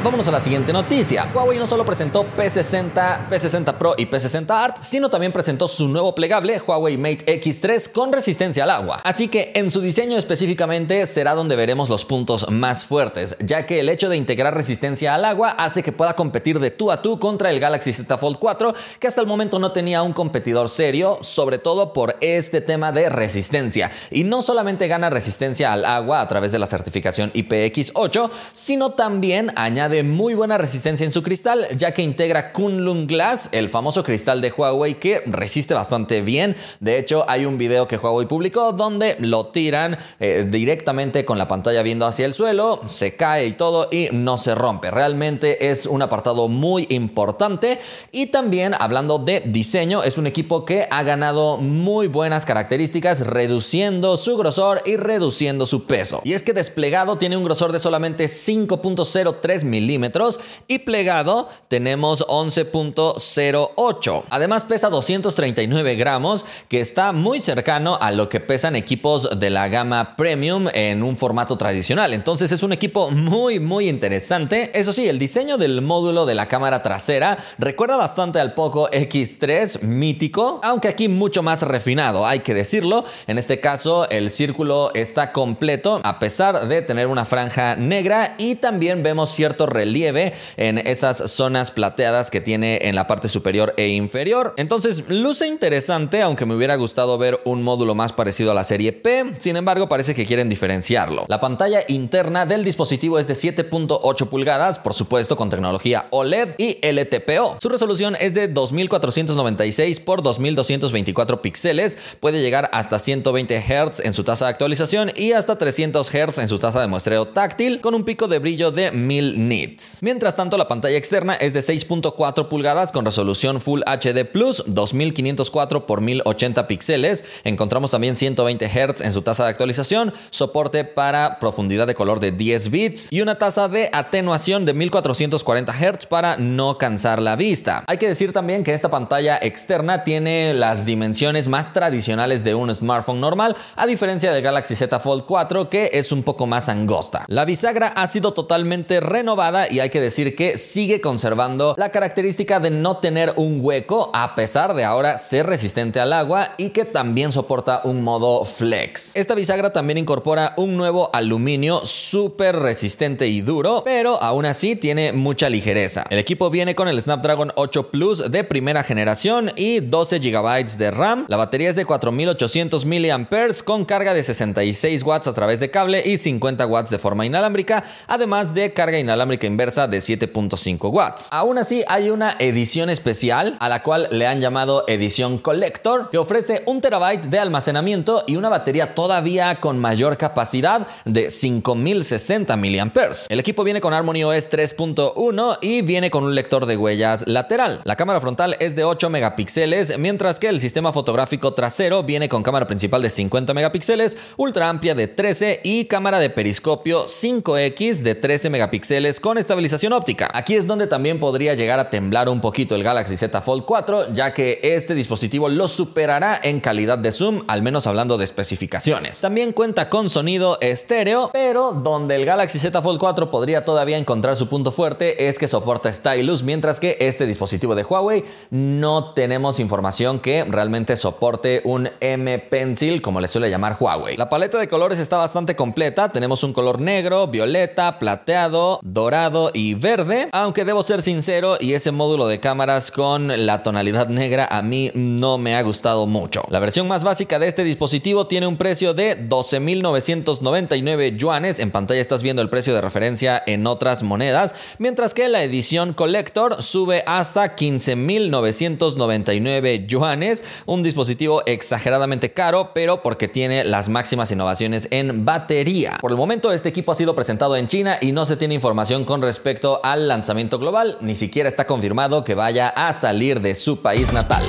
Vámonos 0.01 0.29
a 0.29 0.31
la 0.31 0.39
siguiente 0.39 0.71
noticia. 0.71 1.27
Huawei 1.33 1.59
no 1.59 1.67
solo 1.67 1.85
presentó 1.85 2.25
P60, 2.37 3.27
P60 3.29 3.73
Pro 3.73 3.95
y 3.97 4.05
P60 4.05 4.49
Art, 4.49 4.77
sino 4.79 5.09
también 5.09 5.33
presentó 5.33 5.67
su 5.67 5.89
nuevo 5.89 6.15
plegable 6.15 6.57
Huawei 6.57 6.97
Mate 6.97 7.25
X3 7.41 7.91
con 7.91 8.13
resistencia 8.13 8.63
al 8.63 8.69
agua. 8.69 9.01
Así 9.03 9.27
que 9.27 9.51
en 9.55 9.69
su 9.69 9.81
diseño 9.81 10.17
específicamente 10.17 11.05
será 11.05 11.35
donde 11.35 11.57
veremos 11.57 11.89
los 11.89 12.05
puntos 12.05 12.49
más 12.49 12.85
fuertes, 12.85 13.35
ya 13.41 13.65
que 13.65 13.81
el 13.81 13.89
hecho 13.89 14.07
de 14.07 14.15
integrar 14.15 14.55
resistencia 14.55 15.15
al 15.15 15.25
agua 15.25 15.49
hace 15.49 15.83
que 15.83 15.91
pueda 15.91 16.15
competir 16.15 16.61
de 16.61 16.71
tú 16.71 16.93
a 16.93 17.01
tú 17.01 17.19
contra 17.19 17.49
el 17.49 17.59
Galaxy 17.59 17.91
Z 17.91 18.17
Fold 18.17 18.39
4, 18.39 18.73
que 19.01 19.07
hasta 19.07 19.19
el 19.19 19.27
momento 19.27 19.59
no 19.59 19.73
tenía 19.73 20.01
un 20.01 20.13
competidor 20.13 20.69
serio, 20.69 21.17
sobre 21.23 21.57
todo 21.57 21.91
por 21.91 22.15
este 22.21 22.61
tema 22.61 22.93
de 22.93 23.09
resistencia. 23.09 23.91
Y 24.11 24.23
no 24.23 24.41
solamente 24.41 24.87
gana 24.87 25.09
resistencia 25.09 25.73
al 25.73 25.83
agua 25.83 26.21
a 26.21 26.27
través 26.29 26.53
de 26.53 26.59
la 26.59 26.67
certificación 26.67 27.33
IPX8, 27.33 28.29
sino 28.53 28.91
también 28.91 29.51
añade 29.57 29.88
de 29.89 30.03
muy 30.03 30.35
buena 30.35 30.57
resistencia 30.57 31.03
en 31.03 31.11
su 31.11 31.23
cristal, 31.23 31.67
ya 31.75 31.93
que 31.93 32.01
integra 32.01 32.53
Kunlun 32.53 33.07
Glass, 33.07 33.49
el 33.51 33.69
famoso 33.69 34.03
cristal 34.03 34.39
de 34.39 34.51
Huawei 34.51 34.95
que 34.95 35.21
resiste 35.25 35.73
bastante 35.73 36.21
bien. 36.21 36.55
De 36.79 36.97
hecho, 36.97 37.25
hay 37.27 37.45
un 37.45 37.57
video 37.57 37.87
que 37.87 37.97
Huawei 37.97 38.27
publicó 38.27 38.71
donde 38.71 39.17
lo 39.19 39.47
tiran 39.47 39.97
eh, 40.19 40.45
directamente 40.47 41.25
con 41.25 41.37
la 41.37 41.47
pantalla 41.47 41.81
viendo 41.83 42.05
hacia 42.05 42.25
el 42.25 42.33
suelo, 42.33 42.81
se 42.87 43.15
cae 43.15 43.47
y 43.47 43.53
todo 43.53 43.89
y 43.91 44.09
no 44.11 44.37
se 44.37 44.55
rompe. 44.55 44.91
Realmente 44.91 45.69
es 45.69 45.85
un 45.85 46.01
apartado 46.01 46.47
muy 46.47 46.87
importante 46.89 47.79
y 48.11 48.27
también 48.27 48.73
hablando 48.77 49.17
de 49.17 49.41
diseño, 49.45 50.03
es 50.03 50.17
un 50.17 50.27
equipo 50.27 50.65
que 50.65 50.87
ha 50.89 51.03
ganado 51.03 51.57
muy 51.57 52.07
buenas 52.07 52.45
características 52.45 53.21
reduciendo 53.21 54.17
su 54.17 54.37
grosor 54.37 54.81
y 54.85 54.95
reduciendo 54.95 55.65
su 55.65 55.85
peso. 55.85 56.21
Y 56.23 56.33
es 56.33 56.43
que 56.43 56.53
desplegado 56.53 57.17
tiene 57.17 57.35
un 57.35 57.43
grosor 57.43 57.71
de 57.71 57.79
solamente 57.79 58.25
5.03 58.25 59.63
milímetros 59.63 59.78
milímetros 59.79 60.41
y 60.67 60.79
plegado 60.79 61.47
tenemos 61.69 62.25
11.08. 62.27 64.23
Además 64.29 64.65
pesa 64.65 64.89
239 64.89 65.95
gramos 65.95 66.45
que 66.67 66.81
está 66.81 67.13
muy 67.13 67.39
cercano 67.39 67.97
a 68.01 68.11
lo 68.11 68.27
que 68.27 68.41
pesan 68.41 68.75
equipos 68.75 69.39
de 69.39 69.49
la 69.49 69.69
gama 69.69 70.17
premium 70.17 70.67
en 70.73 71.01
un 71.01 71.15
formato 71.15 71.57
tradicional. 71.57 72.13
Entonces 72.13 72.51
es 72.51 72.61
un 72.61 72.73
equipo 72.73 73.09
muy 73.09 73.59
muy 73.59 73.87
interesante. 73.87 74.71
Eso 74.77 74.91
sí, 74.91 75.07
el 75.07 75.17
diseño 75.17 75.57
del 75.57 75.81
módulo 75.81 76.25
de 76.25 76.35
la 76.35 76.47
cámara 76.47 76.83
trasera 76.83 77.37
recuerda 77.57 77.95
bastante 77.95 78.39
al 78.39 78.53
Poco 78.53 78.89
X3 78.89 79.83
mítico, 79.83 80.59
aunque 80.61 80.89
aquí 80.89 81.07
mucho 81.07 81.41
más 81.41 81.61
refinado, 81.61 82.27
hay 82.27 82.39
que 82.39 82.53
decirlo. 82.53 83.05
En 83.27 83.37
este 83.37 83.61
caso 83.61 84.09
el 84.09 84.29
círculo 84.29 84.91
está 84.93 85.31
completo 85.31 86.01
a 86.03 86.19
pesar 86.19 86.67
de 86.67 86.81
tener 86.81 87.07
una 87.07 87.23
franja 87.23 87.77
negra 87.77 88.35
y 88.37 88.55
también 88.55 89.03
vemos 89.03 89.29
cierto 89.29 89.65
relieve 89.69 90.33
en 90.57 90.77
esas 90.77 91.31
zonas 91.31 91.71
plateadas 91.71 92.31
que 92.31 92.41
tiene 92.41 92.79
en 92.83 92.95
la 92.95 93.07
parte 93.07 93.27
superior 93.27 93.73
e 93.77 93.89
inferior. 93.89 94.53
Entonces, 94.57 95.03
luce 95.07 95.47
interesante, 95.47 96.21
aunque 96.21 96.45
me 96.45 96.55
hubiera 96.55 96.75
gustado 96.75 97.17
ver 97.17 97.39
un 97.45 97.63
módulo 97.63 97.95
más 97.95 98.13
parecido 98.13 98.51
a 98.51 98.53
la 98.53 98.63
serie 98.63 98.93
P. 98.93 99.33
Sin 99.39 99.55
embargo, 99.55 99.87
parece 99.87 100.13
que 100.13 100.25
quieren 100.25 100.49
diferenciarlo. 100.49 101.25
La 101.27 101.39
pantalla 101.39 101.81
interna 101.87 102.45
del 102.45 102.63
dispositivo 102.63 103.19
es 103.19 103.27
de 103.27 103.33
7.8 103.33 104.27
pulgadas, 104.27 104.79
por 104.79 104.93
supuesto 104.93 105.35
con 105.35 105.49
tecnología 105.49 106.07
OLED 106.11 106.55
y 106.57 106.77
LTPO. 106.81 107.57
Su 107.61 107.69
resolución 107.69 108.15
es 108.19 108.33
de 108.33 108.47
2496 108.47 109.99
por 109.99 110.21
2224 110.21 111.41
píxeles, 111.41 111.97
puede 112.19 112.41
llegar 112.41 112.69
hasta 112.73 112.99
120 112.99 113.59
Hz 113.61 113.99
en 114.01 114.13
su 114.13 114.23
tasa 114.23 114.45
de 114.45 114.51
actualización 114.51 115.11
y 115.15 115.33
hasta 115.33 115.57
300 115.57 116.09
Hz 116.09 116.37
en 116.39 116.47
su 116.47 116.59
tasa 116.59 116.81
de 116.81 116.87
muestreo 116.87 117.27
táctil 117.27 117.81
con 117.81 117.95
un 117.95 118.03
pico 118.03 118.27
de 118.27 118.39
brillo 118.39 118.71
de 118.71 118.91
1000 118.91 119.47
nits. 119.47 119.58
Mientras 120.01 120.35
tanto, 120.35 120.57
la 120.57 120.67
pantalla 120.67 120.97
externa 120.97 121.35
es 121.35 121.53
de 121.53 121.59
6.4 121.59 122.47
pulgadas 122.47 122.91
con 122.91 123.05
resolución 123.05 123.61
Full 123.61 123.81
HD 123.81 124.25
Plus, 124.25 124.63
2504 124.67 125.85
x 125.87 126.01
1080 126.01 126.67
píxeles. 126.67 127.23
Encontramos 127.43 127.91
también 127.91 128.15
120 128.15 128.67
Hz 128.67 129.01
en 129.01 129.11
su 129.11 129.21
tasa 129.21 129.43
de 129.43 129.49
actualización, 129.49 130.13
soporte 130.29 130.83
para 130.85 131.39
profundidad 131.39 131.87
de 131.87 131.95
color 131.95 132.19
de 132.19 132.31
10 132.31 132.69
bits 132.69 133.11
y 133.11 133.21
una 133.21 133.35
tasa 133.35 133.67
de 133.67 133.89
atenuación 133.91 134.65
de 134.65 134.73
1440 134.73 135.73
Hz 135.73 136.07
para 136.07 136.37
no 136.37 136.77
cansar 136.77 137.21
la 137.21 137.35
vista. 137.35 137.83
Hay 137.87 137.97
que 137.97 138.07
decir 138.07 138.31
también 138.31 138.63
que 138.63 138.73
esta 138.73 138.89
pantalla 138.89 139.37
externa 139.41 140.03
tiene 140.03 140.53
las 140.53 140.85
dimensiones 140.85 141.47
más 141.47 141.73
tradicionales 141.73 142.43
de 142.43 142.55
un 142.55 142.73
smartphone 142.73 143.19
normal, 143.19 143.55
a 143.75 143.85
diferencia 143.85 144.31
del 144.31 144.43
Galaxy 144.43 144.75
Z 144.75 144.99
Fold 144.99 145.25
4 145.25 145.69
que 145.69 145.89
es 145.93 146.11
un 146.11 146.23
poco 146.23 146.47
más 146.47 146.69
angosta. 146.69 147.25
La 147.27 147.45
bisagra 147.45 147.87
ha 147.87 148.07
sido 148.07 148.33
totalmente 148.33 148.99
renovada 148.99 149.48
y 149.69 149.79
hay 149.79 149.89
que 149.89 149.99
decir 149.99 150.35
que 150.35 150.57
sigue 150.57 151.01
conservando 151.01 151.73
la 151.77 151.89
característica 151.89 152.59
de 152.59 152.69
no 152.69 152.97
tener 152.97 153.33
un 153.35 153.59
hueco 153.61 154.11
a 154.13 154.35
pesar 154.35 154.75
de 154.75 154.83
ahora 154.83 155.17
ser 155.17 155.47
resistente 155.47 155.99
al 155.99 156.13
agua 156.13 156.53
y 156.57 156.69
que 156.69 156.85
también 156.85 157.31
soporta 157.31 157.81
un 157.83 158.03
modo 158.03 158.45
flex. 158.45 159.15
Esta 159.15 159.33
bisagra 159.33 159.73
también 159.73 159.97
incorpora 159.97 160.53
un 160.57 160.77
nuevo 160.77 161.09
aluminio 161.13 161.83
súper 161.83 162.57
resistente 162.57 163.27
y 163.27 163.41
duro, 163.41 163.81
pero 163.83 164.21
aún 164.21 164.45
así 164.45 164.75
tiene 164.75 165.13
mucha 165.13 165.49
ligereza. 165.49 166.05
El 166.11 166.19
equipo 166.19 166.51
viene 166.51 166.75
con 166.75 166.87
el 166.87 167.01
Snapdragon 167.01 167.51
8 167.55 167.89
Plus 167.89 168.31
de 168.31 168.43
primera 168.43 168.83
generación 168.83 169.51
y 169.55 169.79
12 169.79 170.19
GB 170.19 170.77
de 170.77 170.91
RAM. 170.91 171.25
La 171.27 171.37
batería 171.37 171.69
es 171.69 171.75
de 171.75 171.85
4800 171.85 172.85
mAh 172.85 173.27
con 173.65 173.85
carga 173.85 174.13
de 174.13 174.21
66 174.21 175.01
watts 175.03 175.27
a 175.27 175.33
través 175.33 175.59
de 175.59 175.71
cable 175.71 176.03
y 176.05 176.19
50 176.19 176.67
watts 176.67 176.91
de 176.91 176.99
forma 176.99 177.25
inalámbrica, 177.25 177.83
además 178.07 178.53
de 178.53 178.73
carga 178.73 178.99
inalámbrica 178.99 179.38
inversa 179.47 179.87
de 179.87 179.99
7.5 179.99 180.91
watts. 180.91 181.27
Aún 181.31 181.57
así, 181.57 181.83
hay 181.87 182.09
una 182.09 182.35
edición 182.39 182.89
especial 182.89 183.57
a 183.59 183.69
la 183.69 183.83
cual 183.83 184.07
le 184.11 184.27
han 184.27 184.41
llamado 184.41 184.83
edición 184.87 185.37
Collector, 185.37 186.09
que 186.09 186.17
ofrece 186.17 186.63
un 186.65 186.81
terabyte 186.81 187.25
de 187.25 187.39
almacenamiento 187.39 188.23
y 188.27 188.35
una 188.35 188.49
batería 188.49 188.95
todavía 188.95 189.59
con 189.59 189.77
mayor 189.79 190.17
capacidad 190.17 190.87
de 191.05 191.29
5060 191.29 192.55
mAh. 192.57 192.89
El 193.29 193.39
equipo 193.39 193.63
viene 193.63 193.81
con 193.81 193.93
Harmony 193.93 194.23
OS 194.23 194.49
3.1 194.49 195.57
y 195.61 195.81
viene 195.81 196.09
con 196.11 196.23
un 196.23 196.35
lector 196.35 196.65
de 196.65 196.77
huellas 196.77 197.27
lateral. 197.27 197.81
La 197.83 197.95
cámara 197.95 198.19
frontal 198.19 198.55
es 198.59 198.75
de 198.75 198.83
8 198.83 199.09
megapíxeles, 199.09 199.97
mientras 199.97 200.39
que 200.39 200.47
el 200.47 200.59
sistema 200.59 200.91
fotográfico 200.91 201.53
trasero 201.53 202.03
viene 202.03 202.29
con 202.29 202.43
cámara 202.43 202.67
principal 202.67 203.01
de 203.01 203.09
50 203.09 203.53
megapíxeles, 203.53 204.17
ultra 204.37 204.69
amplia 204.69 204.95
de 204.95 205.07
13 205.07 205.61
y 205.63 205.85
cámara 205.85 206.19
de 206.19 206.29
periscopio 206.29 207.05
5X 207.05 208.01
de 208.01 208.15
13 208.15 208.49
megapíxeles 208.49 209.19
con 209.29 209.37
estabilización 209.37 209.93
óptica. 209.93 210.27
Aquí 210.33 210.55
es 210.55 210.65
donde 210.65 210.87
también 210.87 211.19
podría 211.19 211.53
llegar 211.53 211.79
a 211.79 211.91
temblar 211.91 212.29
un 212.29 212.41
poquito 212.41 212.73
el 212.73 212.81
Galaxy 212.81 213.15
Z 213.15 213.41
Fold 213.41 213.63
4, 213.63 214.11
ya 214.11 214.33
que 214.33 214.59
este 214.63 214.95
dispositivo 214.95 215.49
lo 215.49 215.67
superará 215.67 216.39
en 216.41 216.59
calidad 216.59 216.97
de 216.97 217.11
zoom, 217.11 217.43
al 217.47 217.61
menos 217.61 217.85
hablando 217.85 218.17
de 218.17 218.23
especificaciones. 218.23 219.21
También 219.21 219.53
cuenta 219.53 219.87
con 219.87 220.09
sonido 220.09 220.57
estéreo, 220.61 221.29
pero 221.31 221.73
donde 221.73 222.15
el 222.15 222.25
Galaxy 222.25 222.57
Z 222.57 222.81
Fold 222.81 222.99
4 222.99 223.29
podría 223.29 223.63
todavía 223.63 223.99
encontrar 223.99 224.35
su 224.35 224.49
punto 224.49 224.71
fuerte 224.71 225.27
es 225.27 225.37
que 225.37 225.47
soporta 225.47 225.93
stylus, 225.93 226.41
mientras 226.41 226.79
que 226.79 226.97
este 226.99 227.27
dispositivo 227.27 227.75
de 227.75 227.83
Huawei 227.83 228.25
no 228.49 229.13
tenemos 229.13 229.59
información 229.59 230.17
que 230.17 230.43
realmente 230.43 230.97
soporte 230.97 231.61
un 231.65 231.87
M 231.99 232.39
Pencil, 232.39 233.03
como 233.03 233.21
le 233.21 233.27
suele 233.27 233.51
llamar 233.51 233.77
Huawei. 233.79 234.17
La 234.17 234.27
paleta 234.27 234.57
de 234.57 234.67
colores 234.67 234.97
está 234.97 235.17
bastante 235.17 235.55
completa, 235.55 236.11
tenemos 236.11 236.43
un 236.43 236.51
color 236.51 236.81
negro, 236.81 237.27
violeta, 237.27 237.99
plateado, 237.99 238.79
dorado 238.81 239.18
y 239.53 239.73
verde, 239.73 240.29
aunque 240.31 240.63
debo 240.63 240.81
ser 240.81 241.01
sincero 241.01 241.57
y 241.59 241.73
ese 241.73 241.91
módulo 241.91 242.27
de 242.27 242.39
cámaras 242.39 242.89
con 242.89 243.27
la 243.45 243.63
tonalidad 243.63 244.07
negra 244.07 244.47
a 244.49 244.61
mí 244.61 244.91
no 244.93 245.37
me 245.37 245.57
ha 245.57 245.61
gustado 245.61 246.07
mucho. 246.07 246.41
La 246.49 246.59
versión 246.59 246.87
más 246.87 247.03
básica 247.03 247.37
de 247.37 247.47
este 247.47 247.65
dispositivo 247.65 248.27
tiene 248.27 248.47
un 248.47 248.55
precio 248.55 248.93
de 248.93 249.27
12.999 249.27 251.17
yuanes, 251.17 251.59
en 251.59 251.71
pantalla 251.71 251.99
estás 251.99 252.23
viendo 252.23 252.41
el 252.41 252.49
precio 252.49 252.73
de 252.73 252.79
referencia 252.79 253.43
en 253.45 253.67
otras 253.67 254.03
monedas, 254.03 254.55
mientras 254.77 255.13
que 255.13 255.27
la 255.27 255.43
edición 255.43 255.93
Collector 255.93 256.63
sube 256.63 257.03
hasta 257.05 257.57
15.999 257.57 259.85
yuanes, 259.85 260.45
un 260.65 260.81
dispositivo 260.81 261.43
exageradamente 261.45 262.31
caro, 262.31 262.71
pero 262.73 263.03
porque 263.03 263.27
tiene 263.27 263.65
las 263.65 263.89
máximas 263.89 264.31
innovaciones 264.31 264.87
en 264.91 265.25
batería. 265.25 265.97
Por 265.99 266.11
el 266.11 266.17
momento 266.17 266.53
este 266.53 266.69
equipo 266.69 266.93
ha 266.93 266.95
sido 266.95 267.15
presentado 267.15 267.57
en 267.57 267.67
China 267.67 267.97
y 267.99 268.13
no 268.13 268.23
se 268.23 268.37
tiene 268.37 268.55
información 268.55 268.98
con 269.05 269.21
respecto 269.21 269.81
al 269.83 270.07
lanzamiento 270.07 270.59
global, 270.59 270.97
ni 271.01 271.15
siquiera 271.15 271.49
está 271.49 271.67
confirmado 271.67 272.23
que 272.23 272.35
vaya 272.35 272.69
a 272.69 272.93
salir 272.93 273.41
de 273.41 273.55
su 273.55 273.81
país 273.81 274.13
natal. 274.13 274.43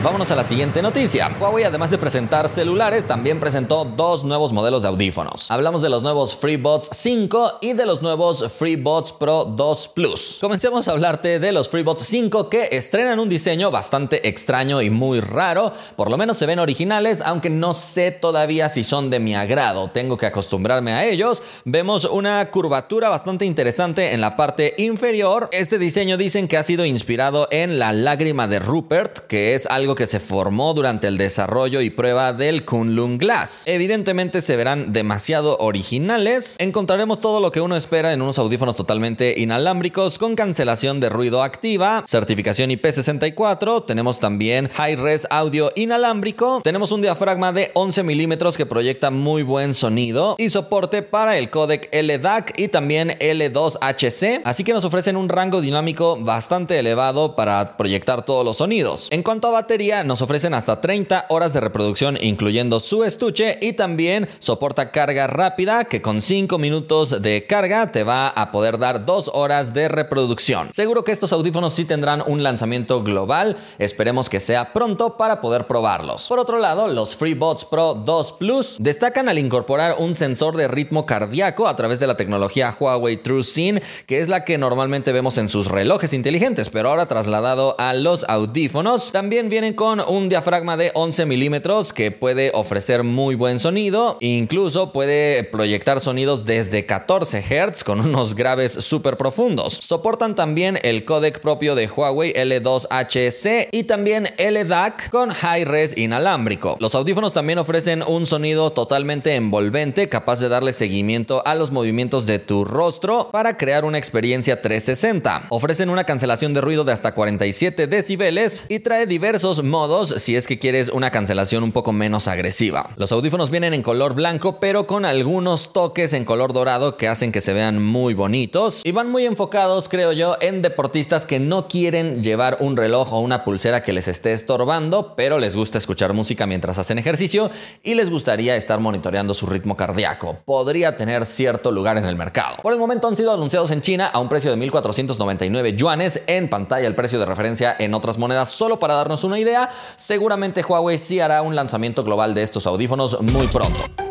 Vámonos 0.00 0.30
a 0.30 0.36
la 0.36 0.44
siguiente 0.44 0.80
noticia. 0.80 1.28
Huawei, 1.40 1.64
además 1.64 1.90
de 1.90 1.98
presentar 1.98 2.48
celulares, 2.48 3.04
también 3.04 3.40
presentó 3.40 3.84
dos 3.84 4.22
nuevos 4.22 4.52
modelos 4.52 4.82
de 4.82 4.88
audífonos. 4.88 5.50
Hablamos 5.50 5.82
de 5.82 5.88
los 5.88 6.04
nuevos 6.04 6.36
FreeBuds 6.36 6.90
5 6.92 7.58
y 7.62 7.72
de 7.72 7.84
los 7.84 8.00
nuevos 8.00 8.44
FreeBuds 8.48 9.14
Pro 9.14 9.44
2 9.44 9.88
Plus. 9.88 10.38
Comencemos 10.40 10.86
a 10.86 10.92
hablarte 10.92 11.40
de 11.40 11.50
los 11.50 11.68
FreeBuds 11.68 12.02
5 12.02 12.48
que 12.48 12.68
estrenan 12.70 13.18
un 13.18 13.28
diseño 13.28 13.72
bastante 13.72 14.28
extraño 14.28 14.80
y 14.82 14.88
muy 14.88 15.18
raro. 15.18 15.72
Por 15.96 16.12
lo 16.12 16.16
menos 16.16 16.38
se 16.38 16.46
ven 16.46 16.60
originales, 16.60 17.20
aunque 17.20 17.50
no 17.50 17.72
sé 17.72 18.12
todavía 18.12 18.68
si 18.68 18.84
son 18.84 19.10
de 19.10 19.18
mi 19.18 19.34
agrado. 19.34 19.88
Tengo 19.88 20.16
que 20.16 20.26
acostumbrarme 20.26 20.92
a 20.92 21.06
ellos. 21.06 21.42
Vemos 21.64 22.04
una 22.04 22.48
curvatura 22.52 23.08
bastante 23.08 23.46
interesante 23.46 24.14
en 24.14 24.20
la 24.20 24.36
parte 24.36 24.74
inferior. 24.78 25.48
Este 25.50 25.76
diseño 25.76 26.16
dicen 26.16 26.46
que 26.46 26.56
ha 26.56 26.62
sido 26.62 26.84
inspirado 26.84 27.48
en 27.50 27.80
la 27.80 27.92
lágrima 27.92 28.46
de 28.46 28.60
Rupert, 28.60 29.26
que 29.26 29.54
es 29.54 29.66
algo 29.66 29.87
que 29.94 30.06
se 30.06 30.20
formó 30.20 30.74
durante 30.74 31.06
el 31.06 31.18
desarrollo 31.18 31.80
y 31.80 31.90
prueba 31.90 32.32
del 32.32 32.64
Kunlun 32.64 33.18
Glass. 33.18 33.62
Evidentemente 33.66 34.40
se 34.40 34.56
verán 34.56 34.92
demasiado 34.92 35.56
originales. 35.58 36.56
Encontraremos 36.58 37.20
todo 37.20 37.40
lo 37.40 37.52
que 37.52 37.60
uno 37.60 37.76
espera 37.76 38.12
en 38.12 38.22
unos 38.22 38.38
audífonos 38.38 38.76
totalmente 38.76 39.34
inalámbricos 39.36 40.18
con 40.18 40.34
cancelación 40.34 41.00
de 41.00 41.08
ruido 41.08 41.42
activa, 41.42 42.04
certificación 42.06 42.70
IP64, 42.70 43.86
tenemos 43.86 44.20
también 44.20 44.68
high 44.68 44.96
res 44.96 45.26
audio 45.30 45.72
inalámbrico, 45.74 46.60
tenemos 46.62 46.92
un 46.92 47.02
diafragma 47.02 47.52
de 47.52 47.70
11 47.74 48.02
milímetros 48.02 48.56
que 48.56 48.66
proyecta 48.66 49.10
muy 49.10 49.42
buen 49.42 49.74
sonido 49.74 50.36
y 50.38 50.48
soporte 50.48 51.02
para 51.02 51.38
el 51.38 51.50
codec 51.50 51.88
LDAC 51.92 52.58
y 52.58 52.68
también 52.68 53.10
L2HC, 53.20 54.42
así 54.44 54.64
que 54.64 54.72
nos 54.72 54.84
ofrecen 54.84 55.16
un 55.16 55.28
rango 55.28 55.60
dinámico 55.60 56.16
bastante 56.16 56.78
elevado 56.78 57.36
para 57.36 57.76
proyectar 57.76 58.24
todos 58.24 58.44
los 58.44 58.58
sonidos. 58.58 59.08
En 59.10 59.22
cuanto 59.22 59.48
a 59.48 59.52
batería, 59.52 59.77
nos 59.78 60.22
ofrecen 60.22 60.54
hasta 60.54 60.80
30 60.80 61.26
horas 61.28 61.52
de 61.52 61.60
reproducción 61.60 62.18
incluyendo 62.20 62.80
su 62.80 63.04
estuche 63.04 63.58
y 63.62 63.74
también 63.74 64.28
soporta 64.40 64.90
carga 64.90 65.28
rápida 65.28 65.84
que 65.84 66.02
con 66.02 66.20
5 66.20 66.58
minutos 66.58 67.22
de 67.22 67.46
carga 67.46 67.92
te 67.92 68.02
va 68.02 68.28
a 68.28 68.50
poder 68.50 68.78
dar 68.78 69.06
2 69.06 69.30
horas 69.34 69.74
de 69.74 69.88
reproducción. 69.88 70.70
Seguro 70.72 71.04
que 71.04 71.12
estos 71.12 71.32
audífonos 71.32 71.74
sí 71.74 71.84
tendrán 71.84 72.24
un 72.26 72.42
lanzamiento 72.42 73.04
global, 73.04 73.56
esperemos 73.78 74.28
que 74.28 74.40
sea 74.40 74.72
pronto 74.72 75.16
para 75.16 75.40
poder 75.40 75.68
probarlos. 75.68 76.26
Por 76.26 76.40
otro 76.40 76.58
lado, 76.58 76.88
los 76.88 77.14
FreeBuds 77.14 77.64
Pro 77.66 77.94
2 77.94 78.32
Plus 78.32 78.76
destacan 78.80 79.28
al 79.28 79.38
incorporar 79.38 79.94
un 79.98 80.16
sensor 80.16 80.56
de 80.56 80.66
ritmo 80.66 81.06
cardíaco 81.06 81.68
a 81.68 81.76
través 81.76 82.00
de 82.00 82.08
la 82.08 82.16
tecnología 82.16 82.74
Huawei 82.78 83.18
TrueSyn, 83.18 83.80
que 84.06 84.18
es 84.18 84.28
la 84.28 84.44
que 84.44 84.58
normalmente 84.58 85.12
vemos 85.12 85.38
en 85.38 85.48
sus 85.48 85.68
relojes 85.68 86.14
inteligentes, 86.14 86.68
pero 86.68 86.90
ahora 86.90 87.06
trasladado 87.06 87.76
a 87.78 87.94
los 87.94 88.24
audífonos. 88.28 89.12
También 89.12 89.48
viene 89.48 89.67
con 89.74 90.00
un 90.00 90.28
diafragma 90.28 90.76
de 90.76 90.90
11 90.94 91.26
milímetros 91.26 91.92
que 91.92 92.10
puede 92.10 92.50
ofrecer 92.54 93.02
muy 93.02 93.34
buen 93.34 93.58
sonido, 93.58 94.18
incluso 94.20 94.92
puede 94.92 95.44
proyectar 95.44 96.00
sonidos 96.00 96.44
desde 96.44 96.86
14 96.86 97.42
Hz 97.42 97.84
con 97.84 98.00
unos 98.00 98.34
graves 98.34 98.72
súper 98.72 99.16
profundos. 99.16 99.74
Soportan 99.74 100.34
también 100.34 100.78
el 100.82 101.04
codec 101.04 101.40
propio 101.40 101.74
de 101.74 101.86
Huawei 101.88 102.32
L2HC 102.32 103.68
y 103.72 103.84
también 103.84 104.28
LDAC 104.38 105.10
con 105.10 105.30
high 105.30 105.64
res 105.64 105.96
inalámbrico. 105.96 106.76
Los 106.80 106.94
audífonos 106.94 107.32
también 107.32 107.58
ofrecen 107.58 108.02
un 108.06 108.26
sonido 108.26 108.72
totalmente 108.72 109.34
envolvente 109.36 110.08
capaz 110.08 110.40
de 110.40 110.48
darle 110.48 110.72
seguimiento 110.72 111.42
a 111.46 111.54
los 111.54 111.70
movimientos 111.70 112.26
de 112.26 112.38
tu 112.38 112.64
rostro 112.64 113.30
para 113.32 113.56
crear 113.56 113.84
una 113.84 113.98
experiencia 113.98 114.60
360. 114.60 115.46
Ofrecen 115.50 115.90
una 115.90 116.04
cancelación 116.04 116.54
de 116.54 116.60
ruido 116.60 116.84
de 116.84 116.92
hasta 116.92 117.14
47 117.14 117.86
decibeles 117.86 118.66
y 118.68 118.80
trae 118.80 119.06
diversos 119.06 119.57
modos 119.62 120.14
si 120.18 120.36
es 120.36 120.46
que 120.46 120.58
quieres 120.58 120.88
una 120.88 121.10
cancelación 121.10 121.62
un 121.62 121.72
poco 121.72 121.92
menos 121.92 122.28
agresiva. 122.28 122.90
Los 122.96 123.12
audífonos 123.12 123.50
vienen 123.50 123.74
en 123.74 123.82
color 123.82 124.14
blanco 124.14 124.60
pero 124.60 124.86
con 124.86 125.04
algunos 125.04 125.72
toques 125.72 126.12
en 126.12 126.24
color 126.24 126.52
dorado 126.52 126.96
que 126.96 127.08
hacen 127.08 127.32
que 127.32 127.40
se 127.40 127.52
vean 127.52 127.82
muy 127.82 128.14
bonitos 128.14 128.82
y 128.84 128.92
van 128.92 129.10
muy 129.10 129.24
enfocados 129.26 129.88
creo 129.88 130.12
yo 130.12 130.36
en 130.40 130.62
deportistas 130.62 131.26
que 131.26 131.38
no 131.38 131.68
quieren 131.68 132.22
llevar 132.22 132.58
un 132.60 132.76
reloj 132.76 133.12
o 133.12 133.20
una 133.20 133.44
pulsera 133.44 133.82
que 133.82 133.92
les 133.92 134.08
esté 134.08 134.32
estorbando 134.32 135.14
pero 135.16 135.38
les 135.38 135.56
gusta 135.56 135.78
escuchar 135.78 136.12
música 136.12 136.46
mientras 136.46 136.78
hacen 136.78 136.98
ejercicio 136.98 137.50
y 137.82 137.94
les 137.94 138.10
gustaría 138.10 138.56
estar 138.56 138.80
monitoreando 138.80 139.34
su 139.34 139.46
ritmo 139.46 139.76
cardíaco. 139.76 140.38
Podría 140.44 140.96
tener 140.96 141.26
cierto 141.26 141.72
lugar 141.72 141.96
en 141.96 142.04
el 142.04 142.16
mercado. 142.16 142.56
Por 142.62 142.72
el 142.72 142.78
momento 142.78 143.08
han 143.08 143.16
sido 143.16 143.32
anunciados 143.32 143.70
en 143.70 143.82
China 143.82 144.06
a 144.06 144.18
un 144.18 144.28
precio 144.28 144.54
de 144.54 144.56
1.499 144.56 145.76
yuanes 145.76 146.22
en 146.26 146.48
pantalla 146.48 146.86
el 146.86 146.94
precio 146.94 147.18
de 147.18 147.26
referencia 147.26 147.74
en 147.78 147.94
otras 147.94 148.18
monedas 148.18 148.50
solo 148.50 148.78
para 148.78 148.94
darnos 148.94 149.24
una 149.24 149.38
idea 149.38 149.47
seguramente 149.96 150.62
Huawei 150.62 150.98
sí 150.98 151.20
hará 151.20 151.42
un 151.42 151.54
lanzamiento 151.54 152.04
global 152.04 152.34
de 152.34 152.42
estos 152.42 152.66
audífonos 152.66 153.20
muy 153.20 153.46
pronto. 153.48 154.07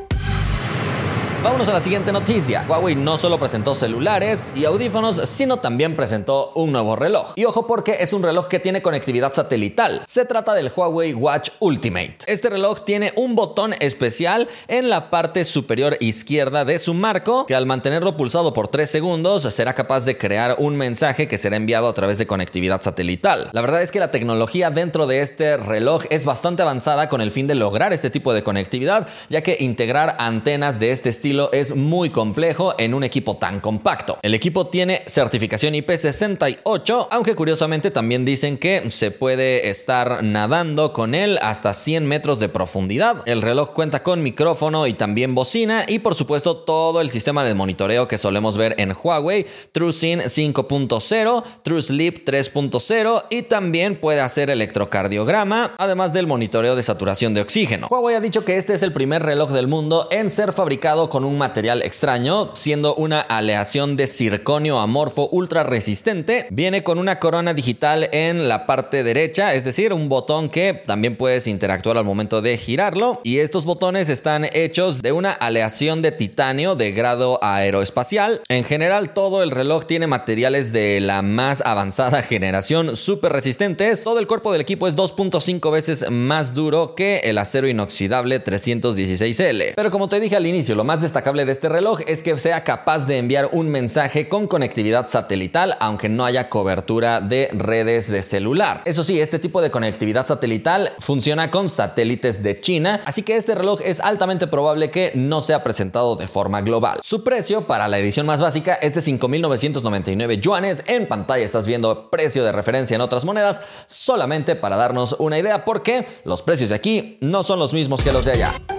Vámonos 1.43 1.69
a 1.69 1.73
la 1.73 1.79
siguiente 1.79 2.11
noticia. 2.11 2.65
Huawei 2.67 2.95
no 2.95 3.15
solo 3.15 3.37
presentó 3.37 3.75
celulares 3.75 4.53
y 4.55 4.65
audífonos, 4.65 5.17
sino 5.29 5.57
también 5.57 5.95
presentó 5.95 6.51
un 6.55 6.71
nuevo 6.71 6.95
reloj. 6.95 7.33
Y 7.35 7.45
ojo 7.45 7.67
porque 7.67 7.97
es 7.99 8.11
un 8.11 8.23
reloj 8.23 8.47
que 8.47 8.59
tiene 8.59 8.81
conectividad 8.81 9.31
satelital. 9.31 10.01
Se 10.07 10.25
trata 10.25 10.55
del 10.55 10.71
Huawei 10.75 11.13
Watch 11.13 11.51
Ultimate. 11.59 12.17
Este 12.25 12.49
reloj 12.49 12.83
tiene 12.85 13.13
un 13.15 13.35
botón 13.35 13.75
especial 13.79 14.47
en 14.67 14.89
la 14.89 15.11
parte 15.11 15.43
superior 15.43 15.95
izquierda 15.99 16.65
de 16.65 16.79
su 16.79 16.95
marco 16.95 17.45
que 17.45 17.53
al 17.53 17.67
mantenerlo 17.67 18.17
pulsado 18.17 18.51
por 18.51 18.67
3 18.67 18.89
segundos 18.89 19.43
será 19.53 19.75
capaz 19.75 20.05
de 20.05 20.17
crear 20.17 20.55
un 20.57 20.75
mensaje 20.75 21.27
que 21.27 21.37
será 21.37 21.55
enviado 21.55 21.87
a 21.87 21.93
través 21.93 22.17
de 22.17 22.25
conectividad 22.25 22.81
satelital. 22.81 23.51
La 23.53 23.61
verdad 23.61 23.83
es 23.83 23.91
que 23.91 23.99
la 23.99 24.09
tecnología 24.09 24.71
dentro 24.71 25.05
de 25.05 25.21
este 25.21 25.55
reloj 25.57 26.03
es 26.09 26.25
bastante 26.25 26.63
avanzada 26.63 27.09
con 27.09 27.21
el 27.21 27.31
fin 27.31 27.45
de 27.45 27.53
lograr 27.53 27.93
este 27.93 28.09
tipo 28.09 28.33
de 28.33 28.41
conectividad, 28.41 29.07
ya 29.29 29.43
que 29.43 29.57
integrar 29.59 30.15
antenas 30.17 30.79
de 30.79 30.89
este 30.89 31.09
estilo 31.09 31.26
es 31.51 31.75
muy 31.75 32.09
complejo 32.09 32.75
en 32.77 32.93
un 32.93 33.03
equipo 33.03 33.37
tan 33.37 33.59
compacto. 33.59 34.17
El 34.21 34.33
equipo 34.33 34.67
tiene 34.67 35.01
certificación 35.07 35.73
IP68, 35.73 37.07
aunque 37.11 37.35
curiosamente 37.35 37.91
también 37.91 38.25
dicen 38.25 38.57
que 38.57 38.89
se 38.89 39.11
puede 39.11 39.69
estar 39.69 40.23
nadando 40.23 40.93
con 40.93 41.15
él 41.15 41.39
hasta 41.41 41.73
100 41.73 42.05
metros 42.05 42.39
de 42.39 42.49
profundidad. 42.49 43.23
El 43.25 43.41
reloj 43.41 43.71
cuenta 43.71 44.03
con 44.03 44.23
micrófono 44.23 44.87
y 44.87 44.93
también 44.93 45.35
bocina 45.35 45.85
y 45.87 45.99
por 45.99 46.15
supuesto 46.15 46.57
todo 46.57 47.01
el 47.01 47.09
sistema 47.09 47.43
de 47.43 47.53
monitoreo 47.53 48.07
que 48.07 48.17
solemos 48.17 48.57
ver 48.57 48.75
en 48.77 48.93
Huawei, 48.93 49.45
TrueSyn 49.71 50.21
5.0, 50.21 51.43
TrueSleep 51.63 52.27
3.0 52.27 53.25
y 53.29 53.43
también 53.43 53.99
puede 53.99 54.21
hacer 54.21 54.49
electrocardiograma, 54.49 55.75
además 55.77 56.13
del 56.13 56.27
monitoreo 56.27 56.75
de 56.75 56.83
saturación 56.83 57.33
de 57.33 57.41
oxígeno. 57.41 57.87
Huawei 57.89 58.15
ha 58.15 58.21
dicho 58.21 58.45
que 58.45 58.57
este 58.57 58.73
es 58.73 58.83
el 58.83 58.93
primer 58.93 59.23
reloj 59.23 59.51
del 59.51 59.67
mundo 59.67 60.07
en 60.11 60.29
ser 60.29 60.53
fabricado 60.53 61.09
con 61.09 61.16
con 61.17 61.25
un 61.25 61.39
material 61.39 61.81
extraño, 61.81 62.51
siendo 62.53 62.93
una 62.93 63.19
aleación 63.19 63.97
de 63.97 64.05
circonio 64.05 64.77
amorfo 64.77 65.27
ultra 65.31 65.63
resistente. 65.63 66.45
Viene 66.51 66.83
con 66.83 66.99
una 66.99 67.17
corona 67.17 67.55
digital 67.55 68.07
en 68.11 68.47
la 68.47 68.67
parte 68.67 69.01
derecha, 69.01 69.55
es 69.55 69.63
decir, 69.63 69.93
un 69.93 70.09
botón 70.09 70.47
que 70.47 70.75
también 70.85 71.15
puedes 71.15 71.47
interactuar 71.47 71.97
al 71.97 72.05
momento 72.05 72.43
de 72.43 72.55
girarlo. 72.55 73.19
Y 73.23 73.39
estos 73.39 73.65
botones 73.65 74.09
están 74.09 74.45
hechos 74.53 75.01
de 75.01 75.11
una 75.11 75.31
aleación 75.31 76.03
de 76.03 76.11
titanio 76.11 76.75
de 76.75 76.91
grado 76.91 77.39
aeroespacial. 77.41 78.43
En 78.47 78.63
general, 78.63 79.15
todo 79.15 79.41
el 79.41 79.49
reloj 79.49 79.87
tiene 79.87 80.05
materiales 80.05 80.71
de 80.71 80.99
la 80.99 81.23
más 81.23 81.63
avanzada 81.65 82.21
generación, 82.21 82.95
súper 82.95 83.33
resistentes. 83.33 84.03
Todo 84.03 84.19
el 84.19 84.27
cuerpo 84.27 84.51
del 84.51 84.61
equipo 84.61 84.87
es 84.87 84.95
2.5 84.95 85.71
veces 85.71 86.11
más 86.11 86.53
duro 86.53 86.93
que 86.93 87.21
el 87.23 87.39
acero 87.39 87.67
inoxidable 87.67 88.43
316L. 88.43 89.73
Pero 89.75 89.89
como 89.89 90.07
te 90.07 90.19
dije 90.19 90.35
al 90.35 90.45
inicio, 90.45 90.75
lo 90.75 90.83
más 90.83 91.06
destacable 91.07 91.45
de 91.45 91.53
este 91.53 91.69
reloj 91.69 92.01
es 92.05 92.21
que 92.21 92.37
sea 92.37 92.65
capaz 92.65 93.07
de 93.07 93.17
enviar 93.17 93.49
un 93.53 93.69
mensaje 93.69 94.27
con 94.27 94.45
conectividad 94.45 95.07
satelital, 95.07 95.77
aunque 95.79 96.09
no 96.09 96.25
haya 96.25 96.49
cobertura 96.49 97.21
de 97.21 97.47
redes 97.53 98.11
de 98.11 98.21
celular. 98.21 98.81
Eso 98.83 99.03
sí, 99.03 99.21
este 99.21 99.39
tipo 99.39 99.61
de 99.61 99.71
conectividad 99.71 100.25
satelital 100.25 100.91
funciona 100.99 101.49
con 101.49 101.69
satélites 101.69 102.43
de 102.43 102.59
China, 102.59 103.01
así 103.05 103.23
que 103.23 103.37
este 103.37 103.55
reloj 103.55 103.79
es 103.83 104.01
altamente 104.01 104.47
probable 104.47 104.91
que 104.91 105.13
no 105.15 105.39
sea 105.39 105.63
presentado 105.63 106.17
de 106.17 106.27
forma 106.27 106.59
global. 106.59 106.99
Su 107.01 107.23
precio 107.23 107.61
para 107.61 107.87
la 107.87 107.99
edición 107.99 108.25
más 108.25 108.41
básica 108.41 108.73
es 108.75 108.93
de 108.93 109.01
5.999 109.01 110.41
yuanes. 110.41 110.83
En 110.87 111.07
pantalla 111.07 111.45
estás 111.45 111.65
viendo 111.65 112.09
precio 112.09 112.43
de 112.43 112.51
referencia 112.51 112.95
en 112.95 113.01
otras 113.01 113.23
monedas, 113.23 113.61
solamente 113.85 114.55
para 114.57 114.75
darnos 114.75 115.15
una 115.19 115.39
idea, 115.39 115.63
porque 115.63 116.05
los 116.25 116.41
precios 116.41 116.69
de 116.69 116.75
aquí 116.75 117.17
no 117.21 117.43
son 117.43 117.59
los 117.59 117.73
mismos 117.73 118.03
que 118.03 118.11
los 118.11 118.25
de 118.25 118.33
allá. 118.33 118.76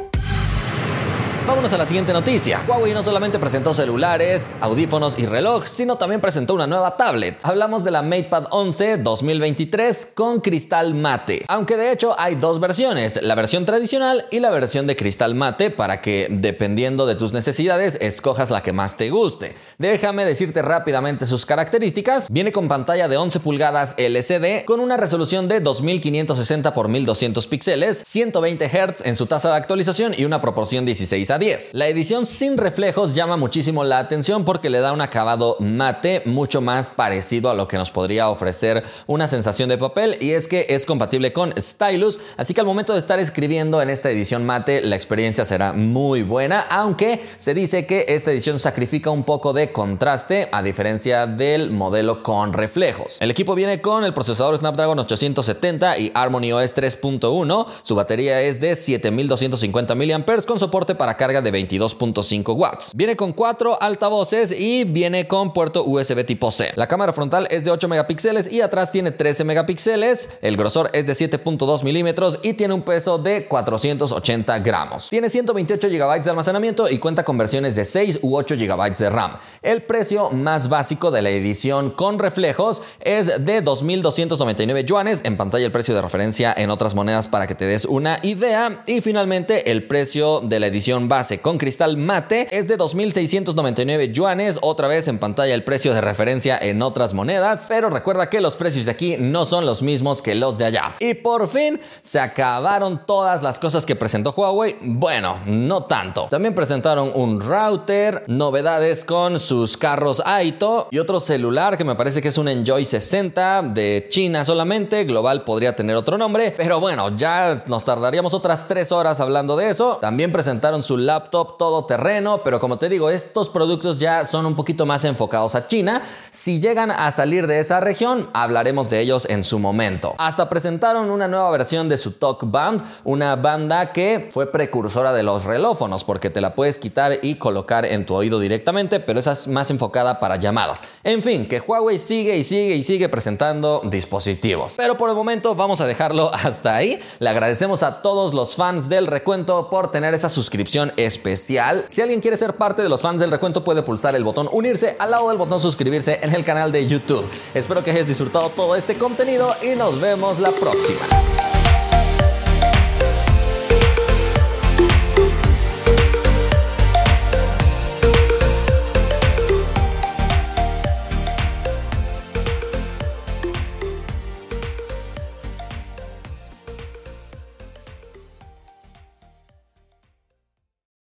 Vámonos 1.49 1.73
a 1.73 1.79
la 1.79 1.87
siguiente 1.87 2.13
noticia. 2.13 2.61
Huawei 2.69 2.93
no 2.93 3.03
solamente 3.03 3.39
presentó 3.39 3.73
celulares, 3.73 4.51
audífonos 4.61 5.19
y 5.19 5.25
reloj, 5.25 5.65
sino 5.65 5.97
también 5.97 6.21
presentó 6.21 6.53
una 6.53 6.67
nueva 6.67 6.99
tablet. 6.99 7.41
Hablamos 7.43 7.85
de 7.85 7.91
la 7.91 8.03
MatePad 8.03 8.49
11 8.51 8.99
2023 8.99 10.13
con 10.15 10.43
cristal 10.43 10.93
mate. 10.93 11.47
Aunque 11.49 11.79
de 11.79 11.91
hecho 11.91 12.15
hay 12.19 12.35
dos 12.35 12.61
versiones, 12.61 13.23
la 13.23 13.35
versión 13.35 13.65
tradicional 13.65 14.27
y 14.31 14.41
la 14.41 14.51
versión 14.51 14.87
de 14.87 14.95
cristal 14.95 15.35
mate 15.35 15.71
para 15.71 16.03
que 16.03 16.29
dependiendo 16.31 17.07
de 17.07 17.15
tus 17.15 17.33
necesidades 17.33 17.97
escojas 18.03 18.51
la 18.51 18.63
que 18.63 18.75
más 18.75 18.99
te 18.99 19.09
guste. 19.09 19.55
Déjame 19.79 20.27
decirte 20.27 20.61
rápidamente 20.61 21.25
sus 21.25 21.47
características. 21.47 22.29
Viene 22.29 22.53
con 22.53 22.69
pantalla 22.69 23.09
de 23.09 23.17
11 23.17 23.41
pulgadas 23.41 23.95
LCD 23.97 24.67
con 24.67 24.81
una 24.81 24.99
resolución 24.99 25.49
de 25.49 25.61
2560 25.61 26.69
x 26.69 26.89
1200 26.89 27.47
píxeles, 27.47 28.03
120 28.05 28.69
Hz 28.69 29.07
en 29.07 29.17
su 29.17 29.25
tasa 29.25 29.49
de 29.49 29.57
actualización 29.57 30.13
y 30.15 30.27
una 30.27 30.43
proporción 30.43 30.85
16 30.85 31.31
a 31.31 31.38
10. 31.39 31.71
La 31.75 31.87
edición 31.87 32.27
sin 32.27 32.59
reflejos 32.59 33.15
llama 33.15 33.37
muchísimo 33.37 33.85
la 33.85 33.99
atención 33.99 34.45
porque 34.45 34.71
le 34.71 34.81
da 34.81 34.93
un 34.93 35.01
acabado 35.01 35.57
mate 35.61 36.23
mucho 36.27 36.61
más 36.61 36.91
parecido 36.91 37.49
a 37.51 37.55
lo 37.55 37.69
que 37.69 37.77
nos 37.77 37.91
podría 37.91 38.29
ofrecer 38.29 38.83
una 39.07 39.29
sensación 39.29 39.69
de 39.69 39.79
papel 39.79 40.17
y 40.21 40.33
es 40.33 40.49
que 40.49 40.67
es 40.69 40.85
compatible 40.85 41.33
con 41.33 41.55
Stylus, 41.59 42.19
así 42.37 42.55
que 42.55 42.61
al 42.61 42.67
momento 42.67 42.93
de 42.93 42.99
estar 42.99 43.21
escribiendo 43.21 43.81
en 43.81 43.91
esta 43.91 44.11
edición 44.11 44.45
mate 44.45 44.81
la 44.81 44.97
experiencia 44.97 45.45
será 45.45 45.73
muy 45.73 46.23
buena, 46.23 46.61
aunque 46.63 47.23
se 47.37 47.55
dice 47.55 47.87
que 47.87 48.07
esta 48.09 48.33
edición 48.33 48.59
sacrifica 48.59 49.11
un 49.11 49.25
poco 49.25 49.53
de 49.53 49.71
contraste 49.73 50.49
a 50.51 50.63
diferencia 50.63 51.27
del 51.27 51.71
modelo 51.71 52.23
con 52.23 52.53
reflejos. 52.53 53.19
El 53.21 53.31
equipo 53.31 53.55
viene 53.55 53.81
con 53.81 54.05
el 54.05 54.13
procesador 54.13 54.59
Snapdragon 54.59 54.99
870 54.99 55.99
y 55.99 56.11
Harmony 56.15 56.53
OS 56.53 56.75
3.1, 56.75 57.67
su 57.83 57.95
batería 57.95 58.41
es 58.41 58.61
de 58.61 58.75
7250 58.75 59.95
mAh 59.95 60.43
con 60.47 60.59
soporte 60.59 60.95
para 60.95 61.17
carga 61.19 61.43
de 61.43 61.53
22.5 61.53 62.57
watts. 62.57 62.93
Viene 62.95 63.15
con 63.15 63.35
cuatro 63.35 63.77
altavoces 63.83 64.53
y 64.53 64.85
viene 64.85 65.29
con 65.29 65.53
puerto 65.53 65.85
USB 65.85 66.25
tipo 66.25 66.51
C. 66.51 66.73
La 66.77 66.89
cámara 66.89 67.13
frontal 67.13 67.47
es 67.51 67.67
de 67.67 67.71
8 67.71 67.89
megapíxeles 67.89 68.51
y 68.51 68.63
atrás 68.63 68.91
tiene 68.91 69.11
13 69.11 69.45
megapíxeles. 69.45 70.31
El 70.41 70.57
grosor 70.57 70.89
es 70.95 71.07
de 71.07 71.13
7.2 71.13 71.85
milímetros 71.85 72.39
y 72.43 72.55
tiene 72.55 72.73
un 72.73 72.83
peso 72.83 73.19
de 73.19 73.47
480 73.47 74.61
gramos. 74.61 75.11
Tiene 75.11 75.29
128 75.29 75.89
GB 75.89 76.23
de 76.23 76.31
almacenamiento 76.31 76.89
y 76.89 76.99
cuenta 76.99 77.25
con 77.25 77.37
versiones 77.37 77.75
de 77.75 77.85
6 77.85 78.21
u 78.23 78.37
8 78.37 78.55
GB 78.57 78.97
de 78.97 79.11
RAM. 79.11 79.37
El 79.63 79.83
precio 79.83 80.31
más 80.31 80.69
básico 80.69 81.11
de 81.11 81.23
la 81.23 81.31
edición 81.31 81.91
con 81.91 82.19
reflejos 82.19 82.83
es 83.01 83.45
de 83.45 83.63
2.299 83.63 84.85
yuanes. 84.85 85.23
En 85.25 85.37
pantalla 85.37 85.67
el 85.67 85.73
precio 85.73 85.95
de 85.95 86.03
referencia 86.03 86.55
en 86.57 86.71
otras 86.71 86.95
monedas 86.95 87.27
para 87.27 87.47
que 87.47 87.55
te 87.55 87.67
des 87.67 87.85
una 87.85 88.21
idea. 88.23 88.85
Y 88.87 89.01
finalmente 89.01 89.71
el 89.71 89.87
precio 89.87 90.41
de 90.41 90.61
la 90.61 90.69
edición 90.69 91.08
básica 91.09 91.43
con 91.43 91.59
cristal 91.59 91.97
mate 91.97 92.49
es 92.51 92.69
de 92.69 92.79
2.699 92.79 94.13
yuanes. 94.13 94.59
Otra 94.63 94.89
vez 94.89 95.09
en 95.09 95.19
pantalla 95.19 95.55
el 95.55 95.65
precio 95.65 95.95
de 95.95 96.01
referencia 96.01 96.59
en 96.61 96.83
otras 96.83 97.15
monedas. 97.15 97.67
Pero 97.69 97.91
recuerda 97.91 98.31
que 98.31 98.41
los 98.41 98.57
precios 98.57 98.87
de 98.87 98.93
aquí 98.93 99.17
no 99.19 99.45
son 99.45 99.67
los 99.67 99.83
mismos 99.83 100.23
que 100.23 100.35
los 100.35 100.59
de 100.59 100.67
allá. 100.67 100.95
Y 101.01 101.15
por 101.15 101.49
fin 101.49 101.81
se 102.01 102.21
acabaron 102.21 103.07
todas 103.07 103.43
las 103.43 103.59
cosas 103.59 103.87
que 103.87 103.97
presentó 103.97 104.33
Huawei. 104.37 104.77
Bueno, 104.81 105.39
no 105.47 105.85
tanto. 105.85 106.29
También 106.31 106.55
presentaron 106.55 107.11
un 107.15 107.41
router, 107.41 108.25
novedades 108.27 109.05
con 109.05 109.41
sus 109.41 109.77
carros 109.77 110.23
Aito 110.25 110.89
y 110.91 110.99
otro 110.99 111.19
celular 111.21 111.77
que 111.77 111.85
me 111.85 111.95
parece 111.95 112.23
que 112.23 112.29
es 112.29 112.39
un 112.39 112.49
Enjoy 112.49 112.85
60 112.85 113.63
de 113.75 114.07
China 114.11 114.45
solamente. 114.45 115.05
Global 115.05 115.45
podría 115.45 115.75
tener 115.75 115.97
otro 115.97 116.19
nombre. 116.19 116.55
Pero 116.57 116.81
bueno, 116.81 117.17
ya 117.17 117.61
nos 117.67 117.85
tardaríamos 117.85 118.35
otras 118.35 118.69
tres 118.69 118.93
horas 118.93 119.21
hablando 119.21 119.57
de 119.57 119.71
eso. 119.71 119.99
También 120.01 120.33
presentaron 120.33 120.83
su 120.83 120.98
laptop 121.07 121.57
todoterreno, 121.59 122.43
pero 122.43 122.61
como 122.61 122.79
te 122.79 122.89
digo, 122.89 123.11
estos 123.11 123.49
productos 123.51 123.99
ya 123.99 124.25
son 124.25 124.47
un 124.47 124.57
poquito 124.57 124.87
más 124.87 125.05
enfocados 125.05 125.55
a 125.55 125.67
China. 125.67 126.03
Si 126.31 126.61
llegan 126.61 126.91
a 126.91 127.11
salir 127.11 127.47
de 127.47 127.59
esa 127.59 127.81
región, 127.81 128.31
hablaremos 128.33 128.91
de 128.91 129.01
ellos 129.01 129.27
en 129.29 129.45
su 129.45 129.59
momento. 129.59 130.15
Hasta 130.19 130.49
presentaron 130.49 131.11
una 131.11 131.29
nueva 131.29 131.51
versión 131.51 131.89
de 131.89 131.97
su 131.97 132.13
Talk 132.13 132.51
Band, 132.51 132.83
una 133.05 133.37
banda 133.37 133.93
que 133.93 134.29
fue 134.31 134.51
precursora 134.51 135.13
de 135.13 135.23
los 135.23 135.45
relófonos, 135.45 136.05
porque 136.05 136.31
te 136.31 136.41
la 136.41 136.55
puedes 136.55 136.79
quitar 136.79 137.19
y 137.23 137.37
colocar 137.37 137.85
en 137.85 138.07
tu 138.07 138.15
oído 138.15 138.41
directamente, 138.41 139.01
pero 139.01 139.21
esa 139.21 139.33
es 139.33 139.49
más 139.49 139.71
enfocada 139.71 140.21
para 140.21 140.37
llamadas. 140.37 140.81
En 141.05 141.23
fin, 141.23 141.47
que 141.47 141.61
Huawei 141.61 141.99
sigue 141.99 142.37
y 142.37 142.45
sigue 142.45 142.75
y 142.75 142.83
sigue 142.83 143.09
presentando 143.09 143.81
dispositivos. 143.85 144.75
Pero 144.77 144.97
por 144.97 145.11
el 145.11 145.17
momento 145.17 145.55
vamos 145.55 145.81
a 145.81 145.87
dejarlo 145.87 146.31
hasta 146.35 146.77
ahí. 146.77 147.01
Le 147.19 147.29
agradecemos 147.29 147.83
a 147.83 148.03
todos 148.03 148.35
los 148.35 148.57
fans 148.57 148.89
del 148.89 149.07
recuento 149.07 149.71
por 149.71 149.91
tener 149.91 150.15
esa 150.15 150.29
suscripción 150.29 150.88
especial. 150.97 151.85
Si 151.89 152.01
alguien 152.01 152.21
quiere 152.21 152.37
ser 152.37 152.55
parte 152.55 152.83
de 152.83 152.89
los 152.89 153.03
fans 153.03 153.21
del 153.21 153.31
recuento, 153.31 153.65
puede 153.65 153.83
pulsar 153.83 154.15
el 154.15 154.25
botón 154.25 154.49
unirse 154.53 154.97
al 154.99 155.11
lado 155.11 155.29
del 155.29 155.39
botón 155.39 155.61
suscribirse 155.61 156.21
en 156.23 156.35
el 156.35 156.45
canal 156.45 156.73
de 156.73 156.87
YouTube. 156.87 157.25
Espero 157.55 157.83
que 157.83 157.91
hayas 157.91 158.07
disfrutado 158.07 158.51
todo 158.51 158.77
este 158.77 158.95
contenido 158.95 159.55
y 159.63 159.77
nos 159.77 160.01
vemos 160.01 160.39
la 160.39 160.51
próxima. 160.51 161.58